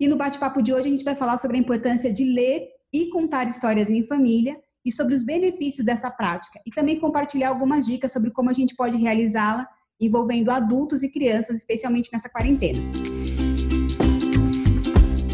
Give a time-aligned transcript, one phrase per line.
[0.00, 3.10] E no bate-papo de hoje a gente vai falar sobre a importância de ler e
[3.10, 8.12] contar histórias em família e sobre os benefícios dessa prática e também compartilhar algumas dicas
[8.12, 9.66] sobre como a gente pode realizá-la
[10.00, 12.78] envolvendo adultos e crianças, especialmente nessa quarentena.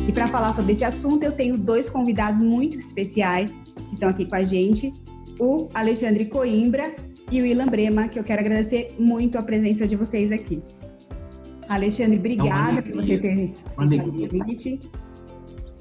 [0.09, 3.59] E para falar sobre esse assunto, eu tenho dois convidados muito especiais
[3.91, 4.95] que estão aqui com a gente,
[5.39, 6.97] o Alexandre Coimbra
[7.31, 10.63] e o Ilan Brema, que eu quero agradecer muito a presença de vocês aqui.
[11.69, 14.81] Alexandre, obrigada por você ter aceitado o convite.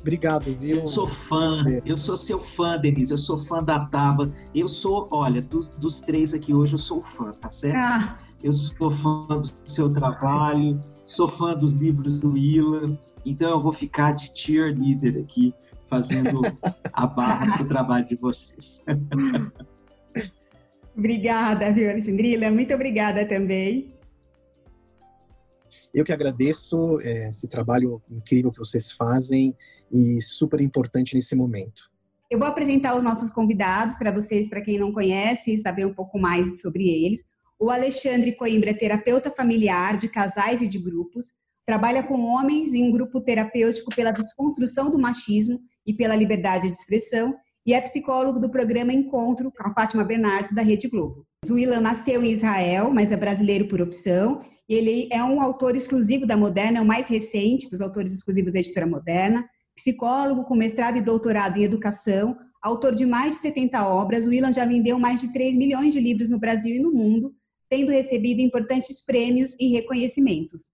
[0.04, 0.80] Obrigado, viu?
[0.80, 4.30] Eu sou fã, eu sou seu fã, Denise, eu sou fã da Taba.
[4.54, 7.78] Eu sou, olha, dos, dos três aqui hoje, eu sou fã, tá certo?
[7.78, 8.18] Ah.
[8.44, 13.72] Eu sou fã do seu trabalho, sou fã dos livros do Ilan, então eu vou
[13.72, 15.54] ficar de cheerleader aqui,
[15.88, 16.42] fazendo
[16.92, 18.84] a barra para o trabalho de vocês.
[20.98, 22.52] obrigada, viu, Alexandrila?
[22.52, 23.94] Muito obrigada também.
[25.94, 29.56] Eu que agradeço é, esse trabalho incrível que vocês fazem
[29.92, 31.92] e super importante nesse momento.
[32.30, 36.18] Eu vou apresentar os nossos convidados para vocês, para quem não conhece, saber um pouco
[36.20, 37.26] mais sobre eles.
[37.60, 41.34] O Alexandre Coimbra é terapeuta familiar de casais e de grupos,
[41.66, 46.76] trabalha com homens em um grupo terapêutico pela desconstrução do machismo e pela liberdade de
[46.76, 51.26] expressão e é psicólogo do programa Encontro com a Fátima Bernardes da Rede Globo.
[51.50, 54.38] O Ilan nasceu em Israel, mas é brasileiro por opção.
[54.68, 58.60] Ele é um autor exclusivo da Moderna, é o mais recente dos autores exclusivos da
[58.60, 59.48] editora Moderna.
[59.76, 64.54] Psicólogo com mestrado e doutorado em educação, autor de mais de 70 obras, o Ilan
[64.54, 67.34] já vendeu mais de 3 milhões de livros no Brasil e no mundo,
[67.70, 70.68] tendo recebido importantes prêmios e reconhecimentos.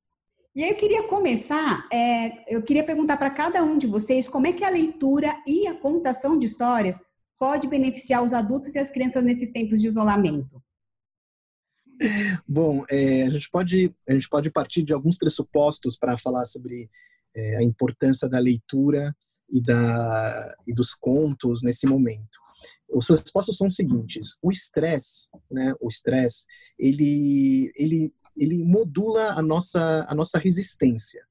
[0.56, 4.48] E aí eu queria começar, é, eu queria perguntar para cada um de vocês como
[4.48, 7.00] é que a leitura e a contação de histórias
[7.40, 10.62] pode beneficiar os adultos e as crianças nesses tempos de isolamento.
[12.48, 16.90] Bom, é, a, gente pode, a gente pode partir de alguns pressupostos para falar sobre
[17.36, 19.16] é, a importância da leitura
[19.50, 22.40] e, da, e dos contos nesse momento.
[22.90, 26.46] Os pressupostos são os seguintes: o estresse, né, o estresse,
[26.78, 31.24] ele, ele ele modula a nossa, a nossa resistência.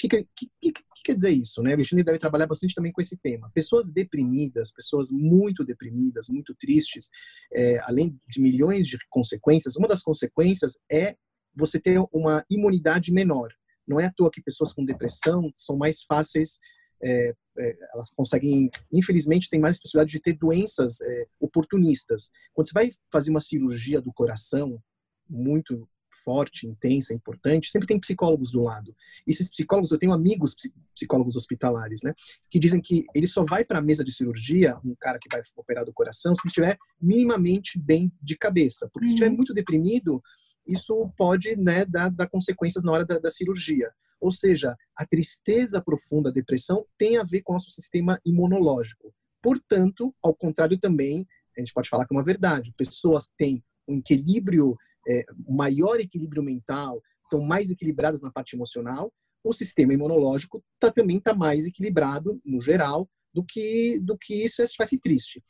[0.00, 0.26] O que, que,
[0.60, 1.62] que, que quer dizer isso?
[1.62, 1.76] Né?
[1.76, 3.50] Virginia deve trabalhar bastante também com esse tema.
[3.52, 7.10] Pessoas deprimidas, pessoas muito deprimidas, muito tristes,
[7.52, 11.16] é, além de milhões de consequências, uma das consequências é
[11.54, 13.50] você ter uma imunidade menor.
[13.86, 16.58] Não é à toa que pessoas com depressão são mais fáceis
[17.02, 22.30] é, é, elas conseguem, infelizmente, tem mais possibilidade de ter doenças é, oportunistas.
[22.52, 24.82] Quando você vai fazer uma cirurgia do coração
[25.28, 25.88] muito
[26.24, 28.94] forte, intensa, importante, sempre tem psicólogos do lado.
[29.26, 30.54] E esses psicólogos, eu tenho amigos
[30.94, 32.12] psicólogos hospitalares, né,
[32.50, 35.42] que dizem que ele só vai para a mesa de cirurgia, um cara que vai
[35.56, 38.88] operar do coração, se ele estiver minimamente bem de cabeça.
[38.92, 39.10] Porque uhum.
[39.10, 40.22] se estiver muito deprimido,
[40.66, 43.88] isso pode né, dar, dar consequências na hora da, da cirurgia.
[44.20, 49.14] Ou seja, a tristeza profunda, a depressão, tem a ver com o nosso sistema imunológico.
[49.42, 51.26] Portanto, ao contrário também,
[51.56, 52.72] a gente pode falar que é uma verdade.
[52.76, 54.76] Pessoas que têm um equilíbrio
[55.08, 59.12] é, maior equilíbrio mental, estão mais equilibradas na parte emocional,
[59.42, 64.62] o sistema imunológico tá, também está mais equilibrado, no geral, do que, do que isso
[64.76, 65.42] faz triste.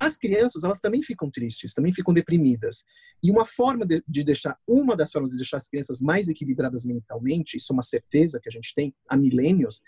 [0.00, 2.84] As crianças, elas também ficam tristes, também ficam deprimidas.
[3.22, 6.84] E uma forma de, de, deixar, uma das formas de deixar as crianças mais equilibradas
[6.84, 9.80] mentalmente, isso é uma certeza que a gente tem há milênios,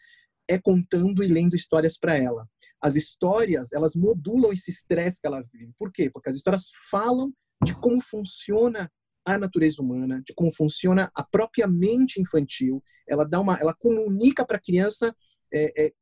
[0.49, 2.49] é contando e lendo histórias para ela.
[2.81, 5.73] As histórias, elas modulam esse estresse que ela vive.
[5.79, 6.11] Por quê?
[6.11, 7.33] Porque as histórias falam
[7.63, 8.91] de como funciona
[9.25, 12.83] a natureza humana, de como funciona a própria mente infantil.
[13.07, 15.15] Ela dá uma, ela comunica para a criança
[15.53, 15.93] é, é,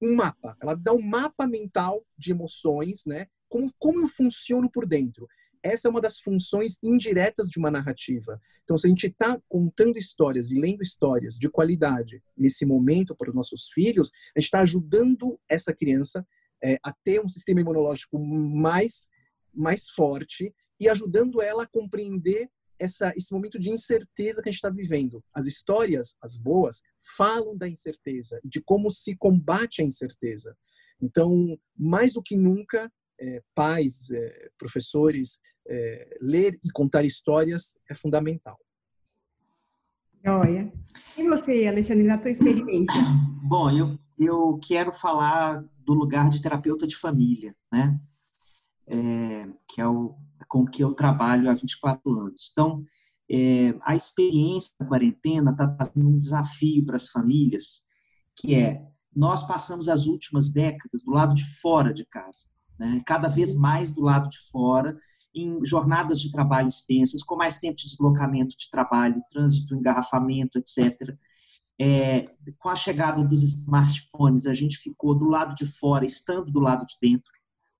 [0.00, 0.56] um mapa.
[0.62, 3.26] Ela dá um mapa mental de emoções, né?
[3.48, 5.26] Como como eu funciono por dentro.
[5.62, 8.40] Essa é uma das funções indiretas de uma narrativa.
[8.62, 13.30] Então, se a gente está contando histórias e lendo histórias de qualidade nesse momento para
[13.30, 16.24] os nossos filhos, a gente está ajudando essa criança
[16.62, 19.08] é, a ter um sistema imunológico mais
[19.52, 24.58] mais forte e ajudando ela a compreender essa, esse momento de incerteza que a gente
[24.58, 25.22] está vivendo.
[25.34, 26.80] As histórias, as boas,
[27.16, 30.56] falam da incerteza, de como se combate a incerteza.
[31.00, 32.90] Então, mais do que nunca,
[33.20, 38.58] é, pais, é, professores, é, ler e contar histórias é fundamental.
[40.26, 40.72] Olha.
[41.16, 43.00] E você, Alexandre, na tua experiência?
[43.42, 47.98] Bom, eu, eu quero falar do lugar de terapeuta de família, né?
[48.86, 52.50] É, que é o com que eu trabalho há 24 anos.
[52.52, 52.84] Então,
[53.30, 57.82] é, a experiência da quarentena está trazendo um desafio para as famílias,
[58.36, 58.82] que é
[59.14, 62.46] nós passamos as últimas décadas do lado de fora de casa,
[62.78, 63.02] né?
[63.04, 64.96] cada vez mais do lado de fora,
[65.34, 71.16] em jornadas de trabalho extensas, com mais tempo de deslocamento de trabalho, trânsito, engarrafamento, etc.
[71.80, 76.60] é, com a chegada dos smartphones, a gente ficou do lado de fora, estando do
[76.60, 77.32] lado de dentro.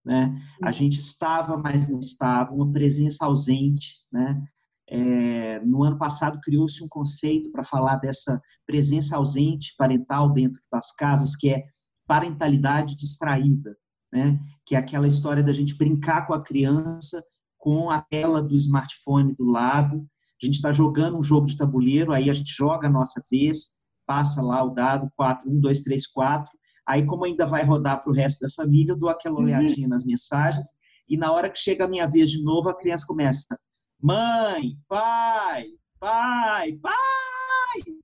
[0.09, 0.41] Né?
[0.63, 4.07] A gente estava, mas não estava, uma presença ausente.
[4.11, 4.43] Né?
[4.89, 10.93] É, no ano passado criou-se um conceito para falar dessa presença ausente parental dentro das
[10.93, 11.63] casas, que é
[12.07, 13.77] parentalidade distraída,
[14.11, 14.41] né?
[14.65, 17.23] que é aquela história da gente brincar com a criança
[17.59, 20.07] com a tela do smartphone do lado.
[20.43, 23.73] A gente está jogando um jogo de tabuleiro, aí a gente joga a nossa vez,
[24.07, 26.51] passa lá o dado 4, 1, 2, 3, 4.
[26.89, 29.45] Aí, como ainda vai rodar para o resto da família, eu dou aquela uhum.
[29.45, 29.91] olhadinha uhum.
[29.91, 30.69] nas mensagens.
[31.07, 33.45] E na hora que chega a minha vez de novo, a criança começa:
[34.03, 35.67] mãe, pai,
[36.01, 37.95] pai, pai.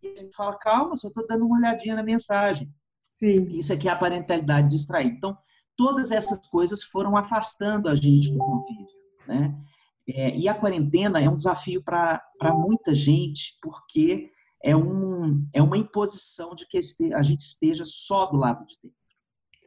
[0.00, 2.72] E a gente fala: calma, só estou dando uma olhadinha na mensagem.
[3.16, 3.48] Sim.
[3.48, 5.16] Isso aqui é a parentalidade distraída.
[5.16, 5.36] Então,
[5.76, 8.86] todas essas coisas foram afastando a gente do convívio,
[9.26, 9.60] né?
[10.08, 12.22] É, e a quarentena é um desafio para
[12.54, 14.30] muita gente, porque
[14.62, 16.78] é, um, é uma imposição de que
[17.14, 18.98] a gente esteja só do lado de dentro.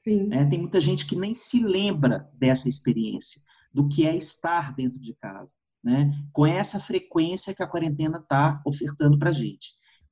[0.04, 0.34] Sim.
[0.34, 3.42] É, tem muita gente que nem se lembra dessa experiência,
[3.74, 5.54] do que é estar dentro de casa,
[5.84, 6.12] né?
[6.31, 9.69] com essa frequência que a quarentena está ofertando para a gente.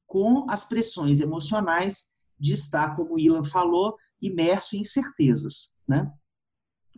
[0.07, 5.75] Com as pressões emocionais de estar, como o Ilan falou, imerso em incertezas.
[5.87, 6.11] Né?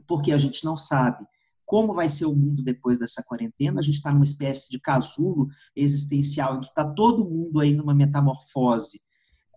[0.08, 1.26] Porque a gente não sabe
[1.74, 3.80] como vai ser o mundo depois dessa quarentena.
[3.80, 7.96] A gente está numa espécie de casulo existencial em que está todo mundo aí numa
[7.96, 9.02] metamorfose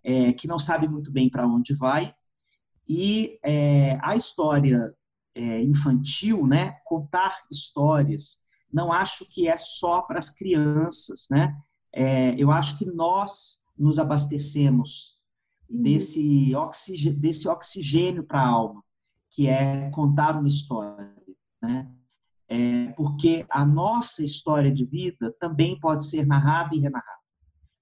[0.02, 2.14] é, que não sabe muito bem para onde vai.
[2.88, 4.94] E é, a história
[5.34, 8.38] é, infantil, né, contar histórias,
[8.72, 11.54] não acho que é só para as crianças, né?
[11.92, 15.18] É, eu acho que nós nos abastecemos
[15.68, 15.82] uhum.
[15.82, 18.82] desse, oxigênio, desse oxigênio para a alma,
[19.30, 21.14] que é contar uma história,
[21.60, 21.92] né?
[22.48, 27.20] É, porque a nossa história de vida também pode ser narrada e renarrada.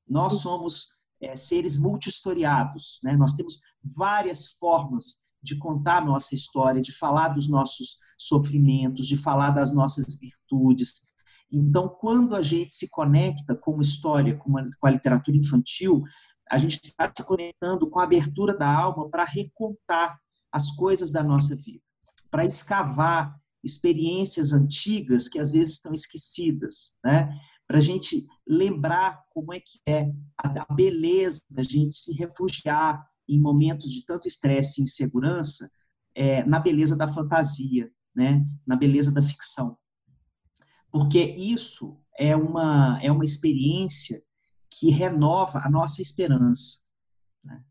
[0.09, 0.89] Nós somos
[1.21, 3.17] é, seres multistoriados, né?
[3.17, 3.61] nós temos
[3.97, 9.75] várias formas de contar a nossa história, de falar dos nossos sofrimentos, de falar das
[9.75, 11.13] nossas virtudes.
[11.53, 16.03] Então, quando a gente se conecta com uma história, com, uma, com a literatura infantil,
[16.51, 20.19] a gente está se conectando com a abertura da alma para recontar
[20.51, 21.83] as coisas da nossa vida,
[22.31, 27.29] para escavar experiências antigas que às vezes estão esquecidas, né?
[27.67, 33.41] Para a gente lembrar como é que é a beleza da gente se refugiar em
[33.41, 35.71] momentos de tanto estresse e insegurança,
[36.15, 38.45] é, na beleza da fantasia, né?
[38.67, 39.77] Na beleza da ficção,
[40.91, 44.23] porque isso é uma é uma experiência
[44.71, 46.81] que renova a nossa esperança.
[47.43, 47.63] Né?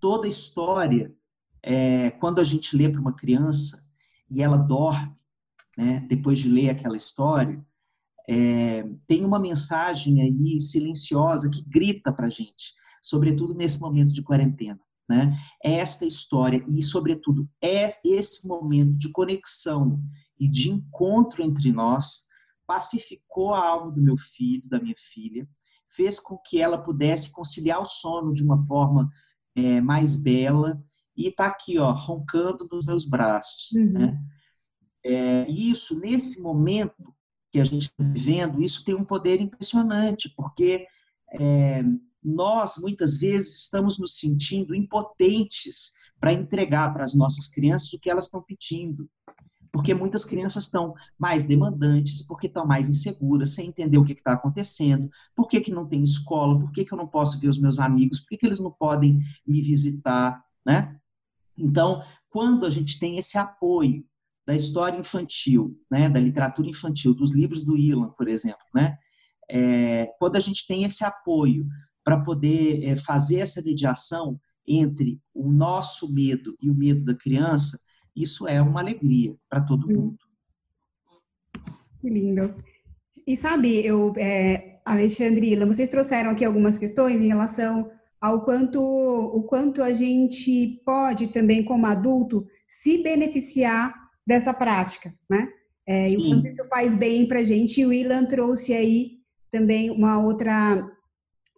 [0.00, 1.14] Toda história,
[1.62, 3.88] é, quando a gente lê para uma criança
[4.30, 5.15] e ela dorme
[5.76, 7.64] né, depois de ler aquela história,
[8.28, 14.22] é, tem uma mensagem aí silenciosa que grita para a gente, sobretudo nesse momento de
[14.22, 14.80] quarentena.
[15.08, 15.36] Né?
[15.62, 20.02] É esta história e, sobretudo, é esse momento de conexão
[20.38, 22.26] e de encontro entre nós
[22.66, 25.48] pacificou a alma do meu filho, da minha filha,
[25.88, 29.08] fez com que ela pudesse conciliar o sono de uma forma
[29.54, 30.82] é, mais bela
[31.16, 33.70] e está aqui, ó, roncando nos meus braços.
[33.72, 33.92] Uhum.
[33.92, 34.20] Né?
[35.08, 37.14] É, isso, nesse momento
[37.52, 40.84] que a gente está vivendo, isso tem um poder impressionante, porque
[41.32, 41.80] é,
[42.22, 48.10] nós, muitas vezes, estamos nos sentindo impotentes para entregar para as nossas crianças o que
[48.10, 49.08] elas estão pedindo.
[49.70, 54.32] Porque muitas crianças estão mais demandantes, porque estão mais inseguras, sem entender o que está
[54.32, 57.60] acontecendo, por que, que não tem escola, por que, que eu não posso ver os
[57.60, 60.98] meus amigos, por que, que eles não podem me visitar, né?
[61.56, 64.04] Então, quando a gente tem esse apoio
[64.46, 68.96] da história infantil, né, da literatura infantil, dos livros do Ilan, por exemplo, né,
[69.50, 71.66] é, quando a gente tem esse apoio
[72.04, 77.78] para poder é, fazer essa mediação entre o nosso medo e o medo da criança,
[78.14, 80.16] isso é uma alegria para todo mundo.
[82.00, 82.54] Que lindo.
[83.26, 88.80] E sabe, eu, é, Alexandre Ilan, vocês trouxeram aqui algumas questões em relação ao quanto,
[88.80, 95.48] o quanto a gente pode também, como adulto, se beneficiar dessa prática, né?
[95.86, 97.80] É, e o quanto isso faz bem para a gente.
[97.80, 99.18] E o Ilan trouxe aí
[99.50, 100.84] também uma outra,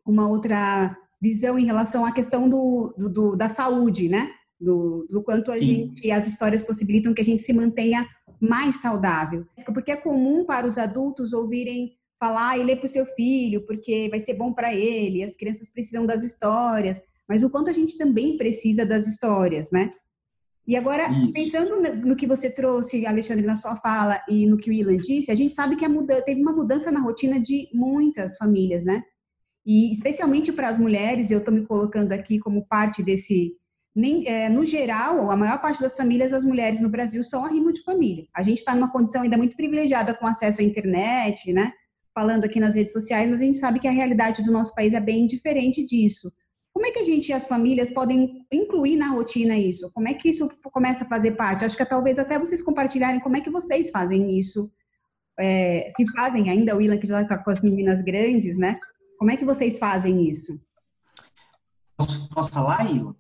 [0.06, 4.30] uma outra visão em relação à questão do, do, do da saúde, né?
[4.60, 5.64] Do, do quanto a Sim.
[5.64, 8.06] gente, as histórias possibilitam que a gente se mantenha
[8.40, 9.46] mais saudável.
[9.72, 14.08] Porque é comum para os adultos ouvirem falar e ler para o seu filho, porque
[14.10, 17.96] vai ser bom para ele, as crianças precisam das histórias, mas o quanto a gente
[17.96, 19.92] também precisa das histórias, né?
[20.68, 21.32] E agora, Isso.
[21.32, 25.32] pensando no que você trouxe, Alexandre, na sua fala e no que o Ilan disse,
[25.32, 29.02] a gente sabe que mudança, teve uma mudança na rotina de muitas famílias, né?
[29.68, 33.52] e especialmente para as mulheres, eu estou me colocando aqui como parte desse.
[33.94, 37.70] Nem, é, no geral, a maior parte das famílias, as mulheres no Brasil são arrimo
[37.70, 38.24] de família.
[38.34, 41.72] A gente está numa condição ainda muito privilegiada com acesso à internet, né?
[42.14, 44.94] Falando aqui nas redes sociais, mas a gente sabe que a realidade do nosso país
[44.94, 46.32] é bem diferente disso.
[46.78, 49.90] Como é que a gente e as famílias podem incluir na rotina isso?
[49.92, 51.64] Como é que isso começa a fazer parte?
[51.64, 54.70] Acho que talvez até vocês compartilharem como é que vocês fazem isso.
[55.36, 58.78] É, se fazem ainda, o Willan que já está com as meninas grandes, né?
[59.18, 60.56] Como é que vocês fazem isso?
[61.96, 63.16] Posso, posso falar, Ilan?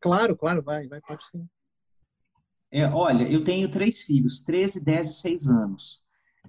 [0.00, 1.44] Claro, claro, vai, vai, pode sim.
[2.70, 6.02] É, olha, eu tenho três filhos, 13, 10 e 6 anos.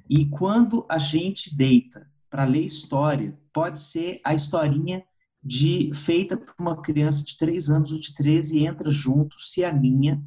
[0.07, 5.03] E quando a gente deita para ler história, pode ser a historinha
[5.47, 10.21] de feita por uma criança de 3 anos ou de 13 entra junto, se alinha,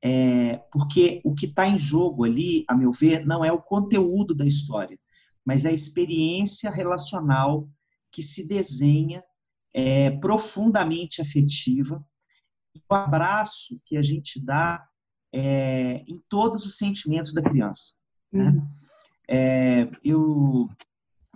[0.00, 4.34] é, porque o que está em jogo ali, a meu ver, não é o conteúdo
[4.36, 4.96] da história,
[5.44, 7.68] mas a experiência relacional
[8.12, 9.24] que se desenha
[9.74, 12.04] é, profundamente afetiva,
[12.88, 14.86] o abraço que a gente dá
[15.32, 17.94] é, em todos os sentimentos da criança.
[18.32, 18.44] Né?
[18.44, 18.64] Uhum.
[19.28, 20.68] É, eu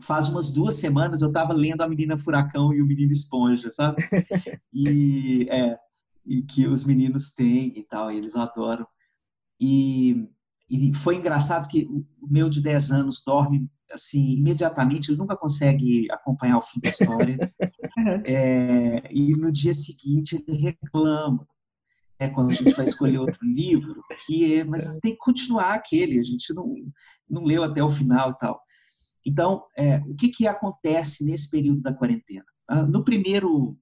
[0.01, 4.03] faz umas duas semanas eu estava lendo a Menina Furacão e o Menino Esponja, sabe?
[4.73, 5.79] E, é,
[6.25, 8.87] e que os meninos têm e tal, e eles adoram.
[9.59, 10.29] E,
[10.71, 11.87] e foi engraçado que
[12.21, 16.89] o meu de 10 anos dorme assim, imediatamente, ele nunca consegue acompanhar o fim da
[16.89, 17.39] história.
[18.27, 21.47] é, e no dia seguinte ele reclama.
[22.19, 26.19] É, quando a gente vai escolher outro livro, que é, mas tem que continuar aquele,
[26.19, 26.75] a gente não,
[27.29, 28.59] não leu até o final e tal.
[29.27, 32.45] Então, é, o que, que acontece nesse período da quarentena?
[32.69, 33.77] Ah, no primeiro,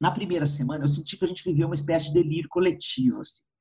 [0.00, 3.20] na primeira semana, eu senti que a gente viveu uma espécie de delírio coletivo.
[3.20, 3.54] Assim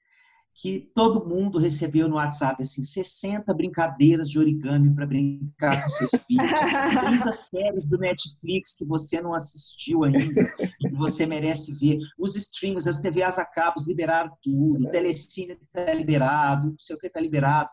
[0.55, 6.11] que todo mundo recebeu no WhatsApp assim 60 brincadeiras de origami para brincar com seus
[6.25, 6.51] filhos,
[6.99, 10.45] 30 séries do Netflix que você não assistiu ainda
[10.79, 15.93] que você merece ver, os streams, as TVs a cabos liberaram tudo, o telecine está
[15.93, 17.69] liberado, não sei o que está liberado.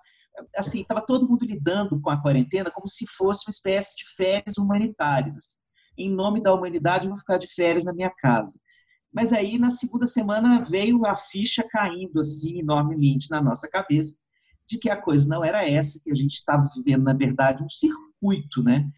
[0.56, 4.56] Assim, estava todo mundo lidando com a quarentena como se fosse uma espécie de férias
[4.58, 5.36] humanitárias.
[5.36, 5.58] Assim.
[5.98, 8.58] Em nome da humanidade, eu vou ficar de férias na minha casa.
[9.12, 14.16] Mas aí, na segunda semana, veio a ficha caindo assim, enormemente na nossa cabeça,
[14.68, 17.68] de que a coisa não era essa, que a gente estava vivendo, na verdade, um
[17.68, 18.88] circuito, né?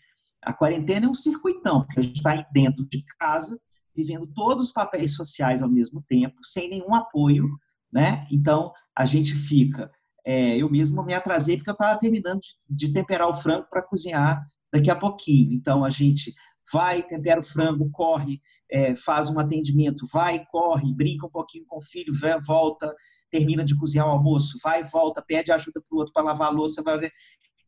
[0.42, 3.58] A quarentena é um circuitão, porque a gente está dentro de casa,
[3.96, 7.48] vivendo todos os papéis sociais ao mesmo tempo, sem nenhum apoio,
[7.90, 8.26] né?
[8.30, 9.90] Então, a gente fica.
[10.24, 13.82] É, eu mesmo me atrasei porque eu estava terminando de, de temperar o frango para
[13.82, 15.52] cozinhar daqui a pouquinho.
[15.52, 16.32] Então, a gente
[16.72, 21.78] vai, tempera o frango, corre, é, faz um atendimento, vai, corre, brinca um pouquinho com
[21.78, 22.94] o filho, vai, volta,
[23.30, 26.52] termina de cozinhar o almoço, vai, volta, pede ajuda para o outro para lavar a
[26.52, 27.12] louça, vai ver.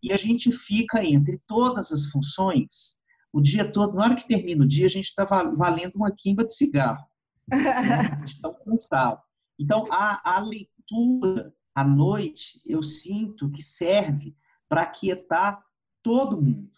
[0.02, 3.94] E a gente fica entre todas as funções o dia todo.
[3.94, 7.04] Na hora que termina o dia, a gente está valendo uma quimba de cigarro.
[7.48, 7.58] Né?
[7.68, 9.20] A gente está cansado.
[9.58, 14.36] Então, a, a leitura à noite, eu sinto que serve
[14.68, 15.62] para aquietar
[16.02, 16.74] todo mundo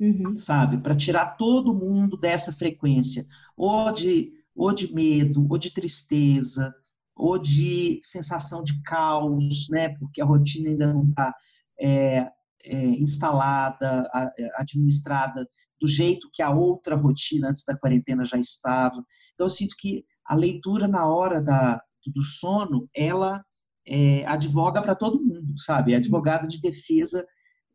[0.00, 0.36] uhum.
[0.36, 0.78] sabe?
[0.78, 3.24] Para tirar todo mundo dessa frequência,
[3.56, 6.74] ou de, ou de medo, ou de tristeza,
[7.14, 9.90] ou de sensação de caos, né?
[9.98, 11.34] Porque a rotina ainda não está
[11.80, 12.30] é,
[12.64, 14.08] é, instalada,
[14.56, 15.48] administrada
[15.80, 19.02] do jeito que a outra rotina antes da quarentena já estava.
[19.34, 23.44] Então, eu sinto que a leitura na hora da, do sono, ela
[23.86, 25.92] é, advoga para todo mundo, sabe?
[25.92, 27.26] É advogada de defesa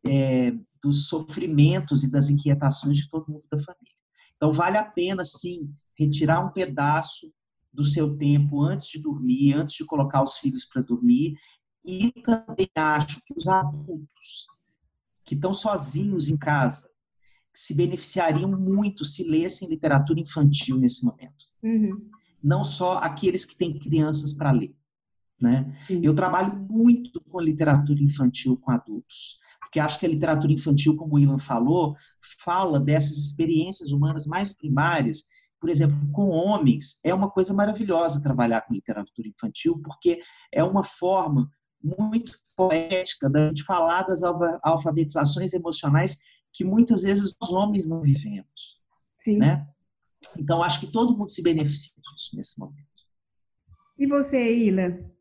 [0.06, 0.52] é,
[0.82, 3.96] dos sofrimentos e das inquietações de todo mundo da família.
[4.36, 7.32] Então, vale a pena, sim, retirar um pedaço
[7.72, 11.36] do seu tempo antes de dormir, antes de colocar os filhos para dormir.
[11.84, 14.46] E também acho que os adultos
[15.24, 16.90] que estão sozinhos em casa
[17.54, 21.46] se beneficiariam muito se lessem literatura infantil nesse momento.
[21.62, 22.10] Uhum.
[22.42, 24.74] Não só aqueles que têm crianças para ler.
[25.42, 25.76] Né?
[25.90, 31.14] Eu trabalho muito com literatura infantil com adultos porque acho que a literatura infantil, como
[31.14, 31.96] o Ilan falou,
[32.44, 35.24] fala dessas experiências humanas mais primárias.
[35.58, 40.20] Por exemplo, com homens, é uma coisa maravilhosa trabalhar com literatura infantil, porque
[40.52, 41.50] é uma forma
[41.82, 44.20] muito poética da gente falar das
[44.62, 46.18] alfabetizações emocionais
[46.52, 48.78] que muitas vezes os homens não vivemos.
[49.20, 49.38] Sim.
[49.38, 49.66] Né?
[50.36, 52.84] Então, acho que todo mundo se beneficia disso nesse momento.
[53.98, 55.11] E você, Ila?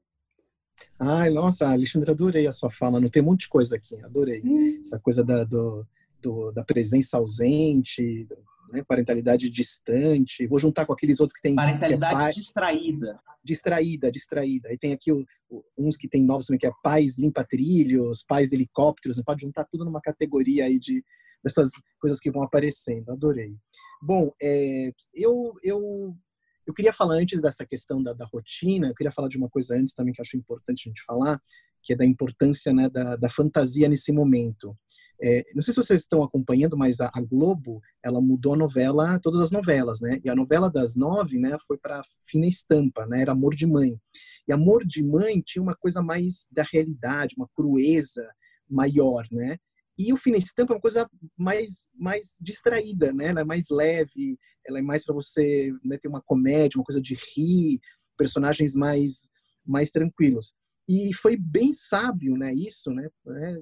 [0.99, 2.99] Ai, nossa, Alexandre, adorei a sua fala.
[2.99, 4.41] Não tem um monte de coisa aqui, adorei.
[4.43, 4.79] Hum.
[4.81, 5.85] Essa coisa da, do,
[6.21, 8.27] do, da presença ausente,
[8.71, 10.47] né, parentalidade distante.
[10.47, 11.55] Vou juntar com aqueles outros que tem.
[11.55, 13.19] Parentalidade que é pai, distraída.
[13.43, 14.73] Distraída, distraída.
[14.73, 18.51] E tem aqui o, o, uns que tem novos também, que é pais limpa-trilhos, pais
[18.51, 19.17] helicópteros.
[19.17, 21.03] Você pode juntar tudo numa categoria aí de
[21.43, 23.11] dessas coisas que vão aparecendo.
[23.11, 23.55] Adorei.
[24.01, 26.15] Bom, é, eu, eu,
[26.65, 29.75] eu queria falar antes dessa questão da, da, rotina, eu queria falar de uma coisa
[29.75, 31.41] antes também que acho importante a gente falar,
[31.83, 34.77] que é da importância né, da, da fantasia nesse momento.
[35.21, 39.19] É, não sei se vocês estão acompanhando, mas a, a, Globo ela mudou a novela,
[39.19, 40.19] todas as novelas, né?
[40.23, 43.21] E a novela das nove, né, foi para fina estampa, né?
[43.21, 43.99] Era Amor de Mãe.
[44.47, 48.27] E Amor de Mãe tinha uma coisa mais da realidade, uma crueza
[48.69, 49.57] maior, né?
[50.07, 53.27] E o Fina Estampa é uma coisa mais, mais distraída, né?
[53.27, 57.01] Ela é mais leve, ela é mais para você né, ter uma comédia, uma coisa
[57.01, 57.79] de rir,
[58.17, 59.29] personagens mais,
[59.65, 60.55] mais tranquilos.
[60.89, 63.61] E foi bem sábio, né, isso, né, né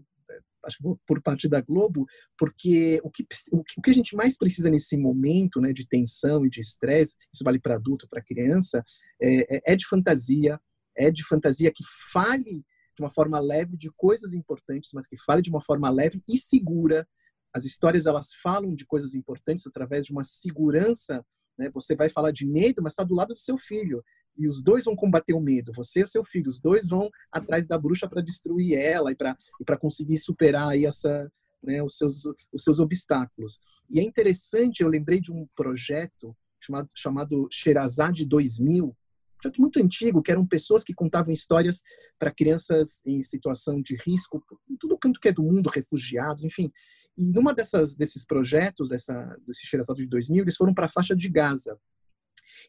[0.66, 2.06] acho por parte da Globo,
[2.38, 6.50] porque o que, o que a gente mais precisa nesse momento né, de tensão e
[6.50, 8.84] de estresse, isso vale para adulto, para criança,
[9.22, 10.60] é, é, é, de fantasia,
[10.98, 12.66] é de fantasia que fale
[13.00, 16.38] de uma forma leve de coisas importantes, mas que fale de uma forma leve e
[16.38, 17.08] segura.
[17.54, 21.26] As histórias elas falam de coisas importantes através de uma segurança.
[21.58, 21.72] Né?
[21.74, 24.04] Você vai falar de medo, mas está do lado do seu filho
[24.38, 27.10] e os dois vão combater o medo, você e o seu filho, os dois vão
[27.30, 31.30] atrás da bruxa para destruir ela e para conseguir superar aí essa,
[31.62, 33.60] né, os seus os seus obstáculos.
[33.90, 38.94] E é interessante, eu lembrei de um projeto chamado chamado Sherazade 2000, um
[39.40, 41.82] projeto muito antigo, que eram pessoas que contavam histórias
[42.18, 46.72] para crianças em situação de risco, em tudo canto que é do mundo, refugiados, enfim.
[47.18, 51.16] E numa dessas desses projetos, dessa desse Sherazade de 2000, eles foram para a faixa
[51.16, 51.80] de Gaza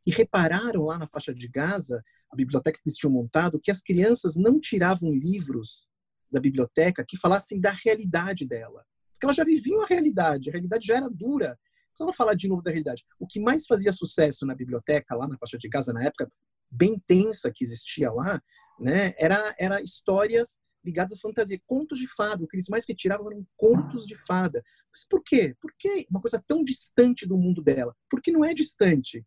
[0.06, 3.80] e repararam lá na faixa de Gaza, a biblioteca que eles tinham montado, que as
[3.80, 5.88] crianças não tiravam livros
[6.30, 8.84] da biblioteca que falassem da realidade dela.
[9.12, 11.58] Porque elas já viviam a realidade, a realidade já era dura.
[11.88, 13.04] Precisava falar de novo da realidade.
[13.18, 16.30] O que mais fazia sucesso na biblioteca, lá na faixa de Gaza, na época
[16.70, 18.42] bem tensa que existia lá,
[18.78, 22.42] né, era, era histórias ligadas à fantasia, contos de fada.
[22.42, 24.62] O que eles mais retiravam eram contos de fada.
[24.90, 25.54] Mas por quê?
[25.60, 27.94] Por que uma coisa tão distante do mundo dela?
[28.08, 29.24] Porque não é distante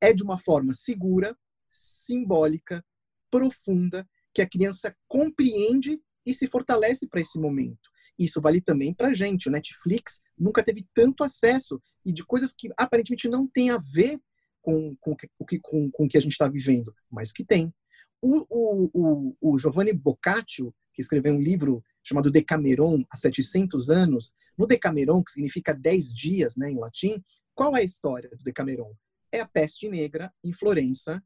[0.00, 1.36] é de uma forma segura,
[1.68, 2.84] simbólica,
[3.30, 7.90] profunda, que a criança compreende e se fortalece para esse momento.
[8.18, 9.48] Isso vale também para a gente.
[9.48, 14.20] O Netflix nunca teve tanto acesso e de coisas que aparentemente não tem a ver
[14.64, 15.16] com, com,
[15.62, 17.72] com, com, o que a gente está vivendo, mas que tem.
[18.20, 24.32] O, o, o, o Giovanni Boccaccio, que escreveu um livro chamado Decameron, há 700 anos,
[24.56, 27.22] no Decameron, que significa 10 dias né, em latim,
[27.54, 28.94] qual é a história do Decameron?
[29.34, 31.22] é a peste negra em Florença,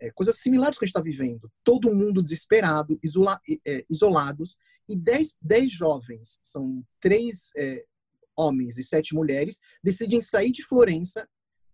[0.00, 1.50] é, coisas similares que a gente está vivendo.
[1.62, 7.84] Todo mundo desesperado, isola, é, isolados, e dez, dez jovens, são três é,
[8.36, 11.28] homens e sete mulheres, decidem sair de Florença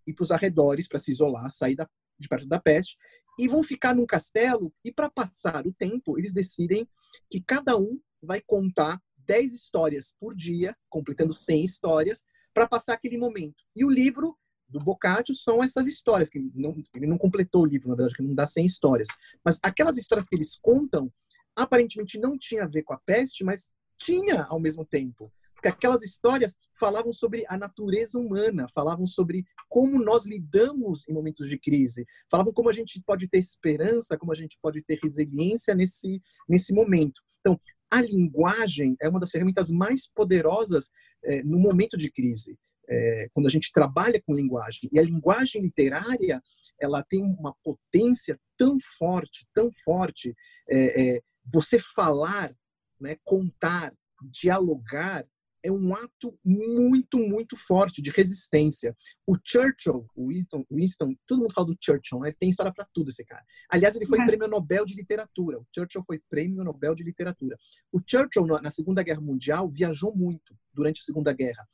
[0.08, 2.96] e para os arredores para se isolar, sair da, de perto da peste,
[3.38, 4.72] e vão ficar num castelo.
[4.84, 6.88] E para passar o tempo, eles decidem
[7.30, 13.18] que cada um vai contar dez histórias por dia, completando 100 histórias, para passar aquele
[13.18, 13.62] momento.
[13.76, 17.88] E o livro do Boccaccio são essas histórias, que não, ele não completou o livro,
[17.88, 19.08] na verdade, que não dá 100 histórias.
[19.44, 21.12] Mas aquelas histórias que eles contam,
[21.54, 25.32] aparentemente não tinha a ver com a peste, mas tinha ao mesmo tempo.
[25.58, 31.48] Porque aquelas histórias falavam sobre a natureza humana, falavam sobre como nós lidamos em momentos
[31.48, 35.74] de crise, falavam como a gente pode ter esperança, como a gente pode ter resiliência
[35.74, 37.20] nesse, nesse momento.
[37.40, 40.90] Então, a linguagem é uma das ferramentas mais poderosas
[41.24, 42.56] é, no momento de crise
[42.88, 44.88] é, quando a gente trabalha com linguagem.
[44.92, 46.40] E a linguagem literária,
[46.80, 50.34] ela tem uma potência tão forte, tão forte.
[50.70, 51.20] É,
[51.52, 52.54] você falar,
[53.00, 53.92] né, contar,
[54.22, 55.26] dialogar,
[55.62, 58.96] é um ato muito, muito forte de resistência.
[59.26, 62.32] O Churchill, o Winston, Winston todo mundo fala do Churchill, né?
[62.38, 63.44] tem história para tudo esse cara.
[63.70, 64.26] Aliás, ele foi uhum.
[64.26, 65.58] prêmio Nobel de Literatura.
[65.58, 67.56] O Churchill foi prêmio Nobel de Literatura.
[67.92, 71.66] O Churchill, na Segunda Guerra Mundial, viajou muito durante a Segunda Guerra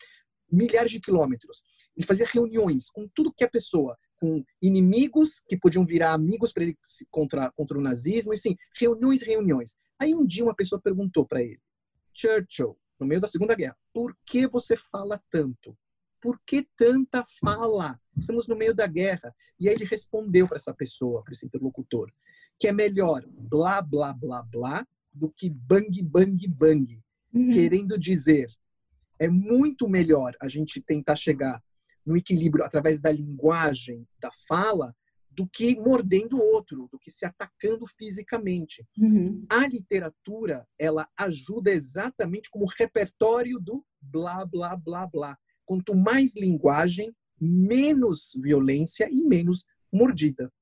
[0.50, 1.62] milhares de quilômetros.
[1.96, 6.64] Ele fazia reuniões com tudo que é pessoa, com inimigos que podiam virar amigos para
[6.64, 6.76] ele
[7.10, 9.76] contra, contra o nazismo, e sim, reuniões, reuniões.
[10.00, 11.60] Aí um dia uma pessoa perguntou para ele,
[12.14, 15.76] Churchill, no meio da Segunda Guerra, por que você fala tanto?
[16.20, 18.00] Por que tanta fala?
[18.16, 19.34] Estamos no meio da guerra.
[19.60, 22.10] E aí ele respondeu para essa pessoa, para esse interlocutor,
[22.58, 27.02] que é melhor blá, blá, blá, blá, do que bang, bang, bang.
[27.32, 27.52] Uhum.
[27.52, 28.48] Querendo dizer,
[29.18, 31.62] é muito melhor a gente tentar chegar
[32.06, 34.96] no equilíbrio através da linguagem, da fala,
[35.34, 38.86] do que mordendo o outro, do que se atacando fisicamente.
[38.96, 39.44] Uhum.
[39.50, 45.36] A literatura, ela ajuda exatamente como repertório do blá, blá, blá, blá.
[45.66, 50.52] Quanto mais linguagem, menos violência e menos mordida.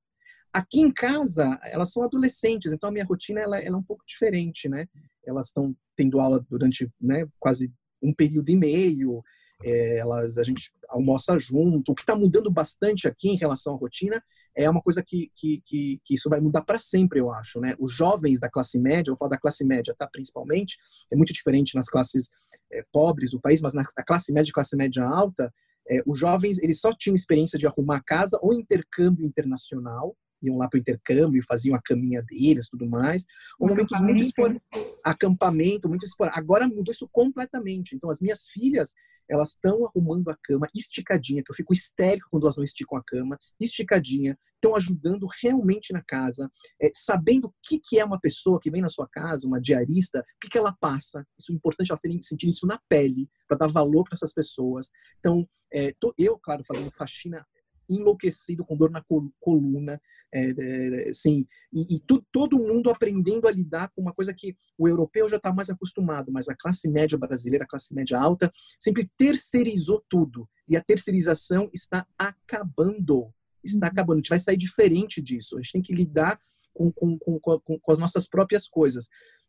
[0.51, 4.03] Aqui em casa, elas são adolescentes, então a minha rotina ela, ela é um pouco
[4.05, 4.87] diferente, né?
[5.25, 9.23] Elas estão tendo aula durante né, quase um período e meio,
[9.61, 11.91] é, elas a gente almoça junto.
[11.91, 14.23] O que está mudando bastante aqui em relação à rotina
[14.55, 17.59] é uma coisa que, que, que, que isso vai mudar para sempre, eu acho.
[17.59, 17.73] Né?
[17.79, 20.07] Os jovens da classe média, eu falo da classe média, tá?
[20.07, 20.77] principalmente,
[21.11, 22.29] é muito diferente nas classes
[22.71, 25.51] é, pobres do país, mas na classe média e classe média alta,
[25.89, 30.67] é, os jovens eles só tinham experiência de arrumar casa ou intercâmbio internacional, iam lá
[30.67, 33.25] para o intercâmbio e faziam a caminha deles tudo mais.
[33.59, 34.59] Um momentos muito expor...
[35.03, 36.29] acampamento, muito expor...
[36.33, 37.95] Agora mudou isso completamente.
[37.95, 38.93] Então, as minhas filhas,
[39.29, 43.03] elas estão arrumando a cama esticadinha, que eu fico histérico quando elas não esticam a
[43.03, 46.51] cama, esticadinha, estão ajudando realmente na casa,
[46.81, 50.19] é, sabendo o que, que é uma pessoa que vem na sua casa, uma diarista,
[50.19, 51.25] o que, que ela passa.
[51.39, 54.89] Isso é importante elas terem, sentir isso na pele, para dar valor para essas pessoas.
[55.19, 57.45] Então, é, tô, eu, claro, fazendo faxina
[57.89, 59.03] enlouquecido com dor na
[59.39, 60.01] coluna,
[60.33, 64.55] é, é, assim, e, e tu, todo mundo aprendendo a lidar com uma coisa que
[64.77, 68.51] o europeu já está mais acostumado, mas a classe média brasileira, a classe média alta,
[68.79, 73.31] sempre terceirizou tudo e a terceirização está acabando,
[73.63, 73.91] está uhum.
[73.91, 74.17] acabando.
[74.17, 75.57] A gente vai sair diferente disso.
[75.57, 76.39] A gente tem que lidar
[76.73, 79.07] com, com, com, com, com as nossas próprias coisas.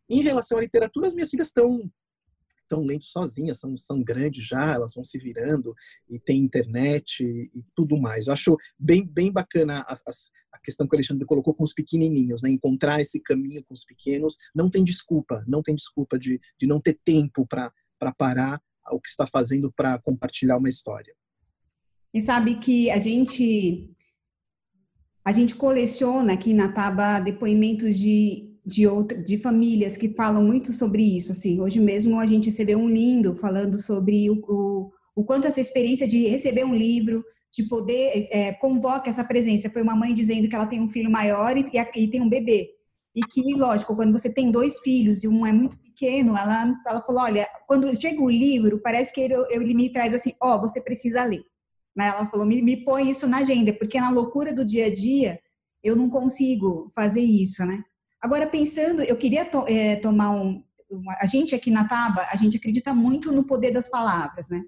[0.08, 1.90] Em relação à literatura, as minhas filhas estão
[2.74, 5.74] estão lendo sozinhas, são, são grandes já, elas vão se virando
[6.08, 8.26] e tem internet e, e tudo mais.
[8.26, 12.42] Eu acho bem, bem bacana a, a, questão que o Alexandre colocou com os pequenininhos,
[12.42, 12.50] né?
[12.50, 14.36] encontrar esse caminho com os pequenos.
[14.54, 17.72] Não tem desculpa, não tem desculpa de, de não ter tempo para
[18.16, 18.60] parar
[18.90, 21.14] o que está fazendo para compartilhar uma história.
[22.12, 23.90] E sabe que a gente
[25.24, 30.72] a gente coleciona aqui na Taba depoimentos de de, outra, de famílias que falam muito
[30.72, 31.32] sobre isso.
[31.32, 35.60] Assim, hoje mesmo a gente recebeu um lindo falando sobre o, o, o quanto essa
[35.60, 39.70] experiência de receber um livro, de poder é, convoca essa presença.
[39.70, 42.70] Foi uma mãe dizendo que ela tem um filho maior e, e tem um bebê.
[43.14, 47.00] E que, lógico, quando você tem dois filhos e um é muito pequeno, ela, ela
[47.02, 50.60] falou: olha, quando chega o livro, parece que ele, ele me traz assim: ó, oh,
[50.60, 51.44] você precisa ler.
[51.94, 52.08] Né?
[52.08, 55.38] Ela falou: me, me põe isso na agenda, porque na loucura do dia a dia
[55.80, 57.84] eu não consigo fazer isso, né?
[58.24, 60.64] Agora, pensando, eu queria to, é, tomar um.
[60.90, 64.62] Uma, a gente aqui na Taba, a gente acredita muito no poder das palavras, né?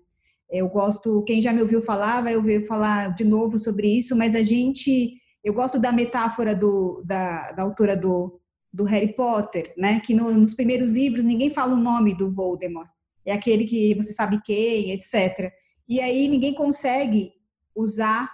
[0.51, 4.35] Eu gosto, quem já me ouviu falar, vai ouvir falar de novo sobre isso, mas
[4.35, 5.15] a gente.
[5.43, 8.39] Eu gosto da metáfora do, da, da autora do,
[8.71, 10.01] do Harry Potter, né?
[10.01, 12.91] Que no, nos primeiros livros ninguém fala o nome do Voldemort.
[13.25, 15.51] É aquele que você sabe quem, etc.
[15.89, 17.33] E aí ninguém consegue
[17.75, 18.31] usar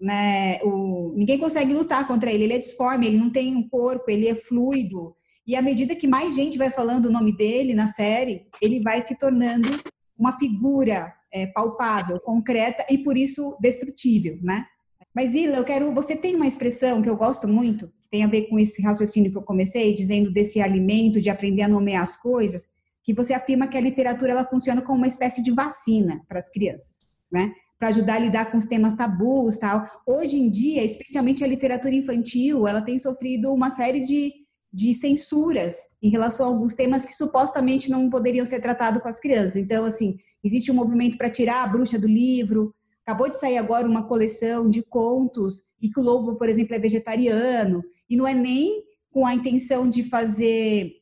[0.00, 4.10] né, o, ninguém consegue lutar contra ele, ele é disforme, ele não tem um corpo,
[4.10, 5.14] ele é fluido.
[5.46, 9.00] E à medida que mais gente vai falando o nome dele na série, ele vai
[9.00, 9.68] se tornando
[10.16, 14.66] uma figura é, palpável, concreta e por isso destrutível, né?
[15.14, 18.28] Mas Ila, eu quero, você tem uma expressão que eu gosto muito, que tem a
[18.28, 22.16] ver com esse raciocínio que eu comecei, dizendo desse alimento, de aprender a nomear as
[22.16, 22.66] coisas,
[23.02, 26.48] que você afirma que a literatura ela funciona como uma espécie de vacina para as
[26.50, 27.00] crianças,
[27.32, 27.52] né?
[27.78, 29.84] Para ajudar a lidar com os temas tabus, tal.
[30.06, 34.32] Hoje em dia, especialmente a literatura infantil, ela tem sofrido uma série de,
[34.72, 39.20] de censuras em relação a alguns temas que supostamente não poderiam ser tratados com as
[39.20, 39.56] crianças.
[39.56, 42.74] Então, assim, existe um movimento para tirar a bruxa do livro.
[43.06, 46.78] Acabou de sair agora uma coleção de contos e que o lobo, por exemplo, é
[46.80, 50.92] vegetariano e não é nem com a intenção de fazer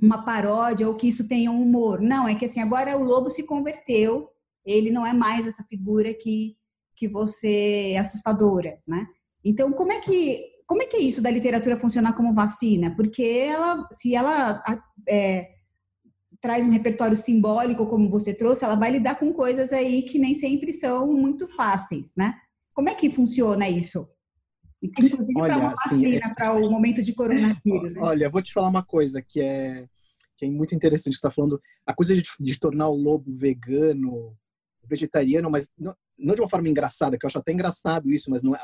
[0.00, 2.00] uma paródia ou que isso tenha um humor.
[2.00, 4.28] Não, é que assim, agora o lobo se converteu
[4.64, 6.56] ele não é mais essa figura que,
[6.96, 9.06] que você é assustadora, né?
[9.44, 12.94] Então, como é que como é que é isso da literatura funcionar como vacina?
[12.96, 14.62] Porque ela, se ela
[15.06, 15.50] é,
[16.40, 20.34] traz um repertório simbólico, como você trouxe, ela vai lidar com coisas aí que nem
[20.34, 22.34] sempre são muito fáceis, né?
[22.72, 24.08] Como é que funciona isso?
[24.82, 26.34] Inclusive para uma assim, é...
[26.34, 27.94] para o momento de coronavírus.
[27.94, 28.02] Né?
[28.02, 29.86] Olha, vou te falar uma coisa que é,
[30.36, 31.14] que é muito interessante.
[31.14, 34.36] Você está falando a coisa de, de tornar o lobo vegano,
[34.88, 38.42] vegetariano, mas não, não, de uma forma engraçada, que eu acho até engraçado isso, mas
[38.42, 38.60] não é,